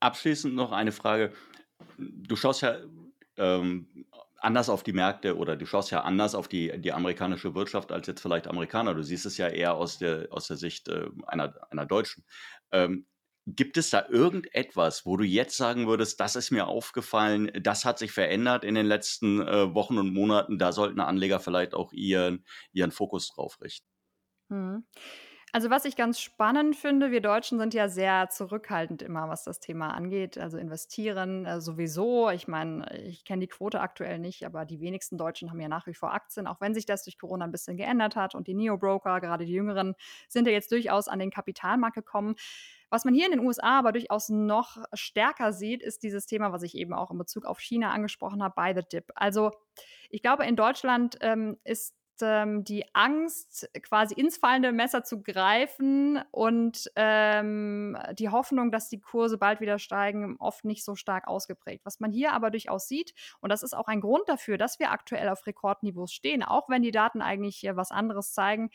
Abschließend 0.00 0.54
noch 0.54 0.72
eine 0.72 0.92
Frage. 0.92 1.32
Du 1.98 2.36
schaust 2.36 2.62
ja 2.62 2.76
ähm, 3.36 4.06
anders 4.38 4.68
auf 4.68 4.82
die 4.82 4.92
Märkte 4.92 5.36
oder 5.36 5.56
du 5.56 5.66
schaust 5.66 5.90
ja 5.90 6.02
anders 6.02 6.34
auf 6.34 6.48
die, 6.48 6.78
die 6.80 6.92
amerikanische 6.92 7.54
Wirtschaft 7.54 7.90
als 7.92 8.06
jetzt 8.06 8.20
vielleicht 8.20 8.46
Amerikaner. 8.46 8.94
Du 8.94 9.02
siehst 9.02 9.26
es 9.26 9.38
ja 9.38 9.48
eher 9.48 9.74
aus 9.74 9.98
der, 9.98 10.28
aus 10.30 10.46
der 10.46 10.56
Sicht 10.56 10.88
äh, 10.88 11.08
einer, 11.26 11.54
einer 11.70 11.86
Deutschen. 11.86 12.24
Ähm, 12.70 13.06
gibt 13.46 13.76
es 13.76 13.90
da 13.90 14.06
irgendetwas, 14.08 15.04
wo 15.04 15.16
du 15.16 15.24
jetzt 15.24 15.56
sagen 15.56 15.86
würdest, 15.86 16.18
das 16.20 16.34
ist 16.34 16.50
mir 16.50 16.66
aufgefallen, 16.66 17.50
das 17.60 17.84
hat 17.84 17.98
sich 17.98 18.12
verändert 18.12 18.64
in 18.64 18.74
den 18.74 18.86
letzten 18.86 19.40
äh, 19.40 19.74
Wochen 19.74 19.98
und 19.98 20.14
Monaten, 20.14 20.58
da 20.58 20.72
sollten 20.72 21.00
Anleger 21.00 21.40
vielleicht 21.40 21.74
auch 21.74 21.92
ihren, 21.92 22.44
ihren 22.72 22.90
Fokus 22.90 23.28
drauf 23.28 23.60
richten? 23.60 23.86
Hm. 24.50 24.84
Also 25.54 25.70
was 25.70 25.84
ich 25.84 25.94
ganz 25.94 26.18
spannend 26.18 26.74
finde, 26.74 27.12
wir 27.12 27.20
Deutschen 27.20 27.60
sind 27.60 27.74
ja 27.74 27.88
sehr 27.88 28.28
zurückhaltend 28.28 29.02
immer, 29.02 29.28
was 29.28 29.44
das 29.44 29.60
Thema 29.60 29.94
angeht. 29.94 30.36
Also 30.36 30.58
investieren 30.58 31.46
äh, 31.46 31.60
sowieso. 31.60 32.28
Ich 32.30 32.48
meine, 32.48 32.92
ich 33.04 33.24
kenne 33.24 33.42
die 33.42 33.46
Quote 33.46 33.80
aktuell 33.80 34.18
nicht, 34.18 34.44
aber 34.44 34.64
die 34.64 34.80
wenigsten 34.80 35.16
Deutschen 35.16 35.52
haben 35.52 35.60
ja 35.60 35.68
nach 35.68 35.86
wie 35.86 35.94
vor 35.94 36.12
Aktien, 36.12 36.48
auch 36.48 36.60
wenn 36.60 36.74
sich 36.74 36.86
das 36.86 37.04
durch 37.04 37.18
Corona 37.18 37.44
ein 37.44 37.52
bisschen 37.52 37.76
geändert 37.76 38.16
hat. 38.16 38.34
Und 38.34 38.48
die 38.48 38.54
Neo-Broker, 38.54 39.20
gerade 39.20 39.44
die 39.44 39.52
Jüngeren, 39.52 39.94
sind 40.28 40.48
ja 40.48 40.52
jetzt 40.52 40.72
durchaus 40.72 41.06
an 41.06 41.20
den 41.20 41.30
Kapitalmarkt 41.30 41.94
gekommen. 41.94 42.34
Was 42.90 43.04
man 43.04 43.14
hier 43.14 43.26
in 43.26 43.30
den 43.30 43.46
USA 43.46 43.78
aber 43.78 43.92
durchaus 43.92 44.30
noch 44.30 44.78
stärker 44.92 45.52
sieht, 45.52 45.84
ist 45.84 46.02
dieses 46.02 46.26
Thema, 46.26 46.50
was 46.52 46.64
ich 46.64 46.76
eben 46.76 46.92
auch 46.92 47.12
in 47.12 47.18
Bezug 47.18 47.44
auf 47.44 47.60
China 47.60 47.92
angesprochen 47.92 48.42
habe, 48.42 48.54
by 48.56 48.72
the 48.74 48.84
dip. 48.84 49.12
Also 49.14 49.52
ich 50.10 50.20
glaube, 50.20 50.46
in 50.46 50.56
Deutschland 50.56 51.16
ähm, 51.20 51.58
ist 51.62 51.94
ähm, 52.22 52.64
die 52.64 52.84
Angst, 52.94 53.68
quasi 53.82 54.14
ins 54.14 54.36
fallende 54.36 54.72
Messer 54.72 55.04
zu 55.04 55.22
greifen 55.22 56.22
und 56.30 56.90
ähm, 56.96 57.96
die 58.18 58.28
Hoffnung, 58.28 58.70
dass 58.70 58.88
die 58.88 59.00
Kurse 59.00 59.38
bald 59.38 59.60
wieder 59.60 59.78
steigen, 59.78 60.36
oft 60.38 60.64
nicht 60.64 60.84
so 60.84 60.94
stark 60.94 61.26
ausgeprägt. 61.26 61.84
Was 61.84 62.00
man 62.00 62.12
hier 62.12 62.32
aber 62.32 62.50
durchaus 62.50 62.88
sieht, 62.88 63.14
und 63.40 63.50
das 63.50 63.62
ist 63.62 63.74
auch 63.74 63.88
ein 63.88 64.00
Grund 64.00 64.28
dafür, 64.28 64.58
dass 64.58 64.78
wir 64.78 64.90
aktuell 64.90 65.28
auf 65.28 65.46
Rekordniveaus 65.46 66.12
stehen, 66.12 66.42
auch 66.42 66.68
wenn 66.68 66.82
die 66.82 66.90
Daten 66.92 67.22
eigentlich 67.22 67.56
hier 67.56 67.76
was 67.76 67.90
anderes 67.90 68.32
zeigen, 68.32 68.70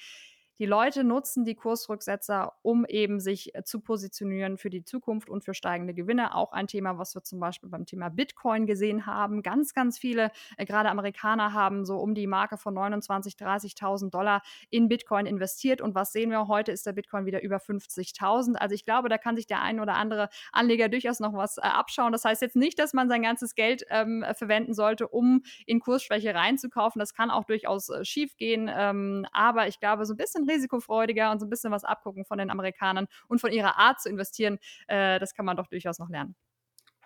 die 0.59 0.65
Leute 0.65 1.05
nutzen 1.05 1.45
die 1.45 1.55
Kursrücksetzer, 1.55 2.53
um 2.61 2.85
eben 2.85 3.21
sich 3.21 3.55
äh, 3.55 3.63
zu 3.63 3.79
positionieren 3.79 4.57
für 4.57 4.69
die 4.69 4.83
Zukunft 4.83 5.29
und 5.29 5.45
für 5.45 5.53
steigende 5.53 5.93
Gewinne. 5.93 6.35
Auch 6.35 6.51
ein 6.51 6.67
Thema, 6.67 6.97
was 6.97 7.15
wir 7.15 7.23
zum 7.23 7.39
Beispiel 7.39 7.69
beim 7.69 7.85
Thema 7.85 8.09
Bitcoin 8.09 8.65
gesehen 8.65 9.05
haben. 9.05 9.41
Ganz, 9.41 9.73
ganz 9.73 9.97
viele, 9.97 10.31
äh, 10.57 10.65
gerade 10.65 10.89
Amerikaner, 10.89 11.53
haben 11.53 11.85
so 11.85 11.97
um 11.97 12.13
die 12.13 12.27
Marke 12.27 12.57
von 12.57 12.75
29.000, 12.75 13.37
30.000 13.37 14.09
Dollar 14.09 14.41
in 14.69 14.89
Bitcoin 14.89 15.25
investiert. 15.25 15.79
Und 15.79 15.95
was 15.95 16.11
sehen 16.11 16.29
wir 16.29 16.49
heute? 16.49 16.73
Ist 16.73 16.85
der 16.85 16.91
Bitcoin 16.91 17.25
wieder 17.25 17.41
über 17.41 17.57
50.000. 17.57 18.55
Also 18.55 18.75
ich 18.75 18.83
glaube, 18.83 19.07
da 19.07 19.17
kann 19.17 19.37
sich 19.37 19.47
der 19.47 19.61
ein 19.61 19.79
oder 19.79 19.95
andere 19.95 20.27
Anleger 20.51 20.89
durchaus 20.89 21.21
noch 21.21 21.33
was 21.33 21.57
äh, 21.57 21.61
abschauen. 21.61 22.11
Das 22.11 22.25
heißt 22.25 22.41
jetzt 22.41 22.57
nicht, 22.57 22.77
dass 22.79 22.91
man 22.93 23.07
sein 23.07 23.21
ganzes 23.21 23.55
Geld 23.55 23.85
ähm, 23.89 24.25
verwenden 24.33 24.73
sollte, 24.73 25.07
um 25.07 25.41
in 25.65 25.79
Kursschwäche 25.79 26.35
reinzukaufen. 26.35 26.99
Das 26.99 27.13
kann 27.13 27.29
auch 27.31 27.45
durchaus 27.45 27.87
äh, 27.87 28.03
schief 28.03 28.35
gehen. 28.35 28.69
Ähm, 28.69 29.25
aber 29.31 29.69
ich 29.69 29.79
glaube, 29.79 30.05
so 30.05 30.13
ein 30.13 30.17
bisschen 30.17 30.48
risikofreudiger 30.49 31.31
und 31.31 31.39
so 31.39 31.45
ein 31.45 31.49
bisschen 31.49 31.71
was 31.71 31.83
abgucken 31.83 32.25
von 32.25 32.37
den 32.37 32.49
Amerikanern 32.49 33.07
und 33.27 33.39
von 33.39 33.51
ihrer 33.51 33.77
Art 33.77 34.01
zu 34.01 34.09
investieren, 34.09 34.59
äh, 34.87 35.19
das 35.19 35.33
kann 35.33 35.45
man 35.45 35.57
doch 35.57 35.67
durchaus 35.67 35.99
noch 35.99 36.09
lernen. 36.09 36.35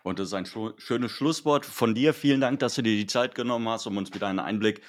Und 0.03 0.19
das 0.19 0.27
ist 0.27 0.33
ein 0.33 0.45
schönes 0.45 1.11
Schlusswort 1.11 1.65
von 1.65 1.95
dir. 1.95 2.13
Vielen 2.13 2.41
Dank, 2.41 2.59
dass 2.59 2.75
du 2.75 2.81
dir 2.81 2.95
die 2.95 3.07
Zeit 3.07 3.35
genommen 3.35 3.69
hast, 3.69 3.87
um 3.87 3.95
uns 3.97 4.13
wieder 4.13 4.27
einen 4.27 4.39
Einblick 4.39 4.81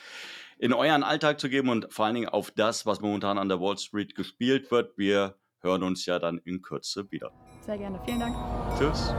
in 0.59 0.73
euren 0.73 1.03
Alltag 1.03 1.41
zu 1.41 1.49
geben 1.49 1.69
und 1.69 1.93
vor 1.93 2.07
allen 2.07 2.15
Dingen 2.15 2.29
auf 2.29 2.51
das, 2.51 2.85
was 2.85 3.01
momentan 3.01 3.39
an 3.39 3.49
der 3.49 3.61
Wall 3.61 3.79
Street 3.79 4.15
gespielt 4.15 4.71
wird. 4.71 4.97
Wir 4.99 5.37
hören 5.61 5.83
uns 5.83 6.07
ja 6.07 6.19
dann 6.19 6.39
in 6.39 6.63
Kürze 6.63 7.11
wieder. 7.11 7.33
Sehr 7.63 7.79
gerne. 7.79 8.01
Vielen 8.05 8.21
Dank. 8.21 8.37
Tschüss. 8.79 9.13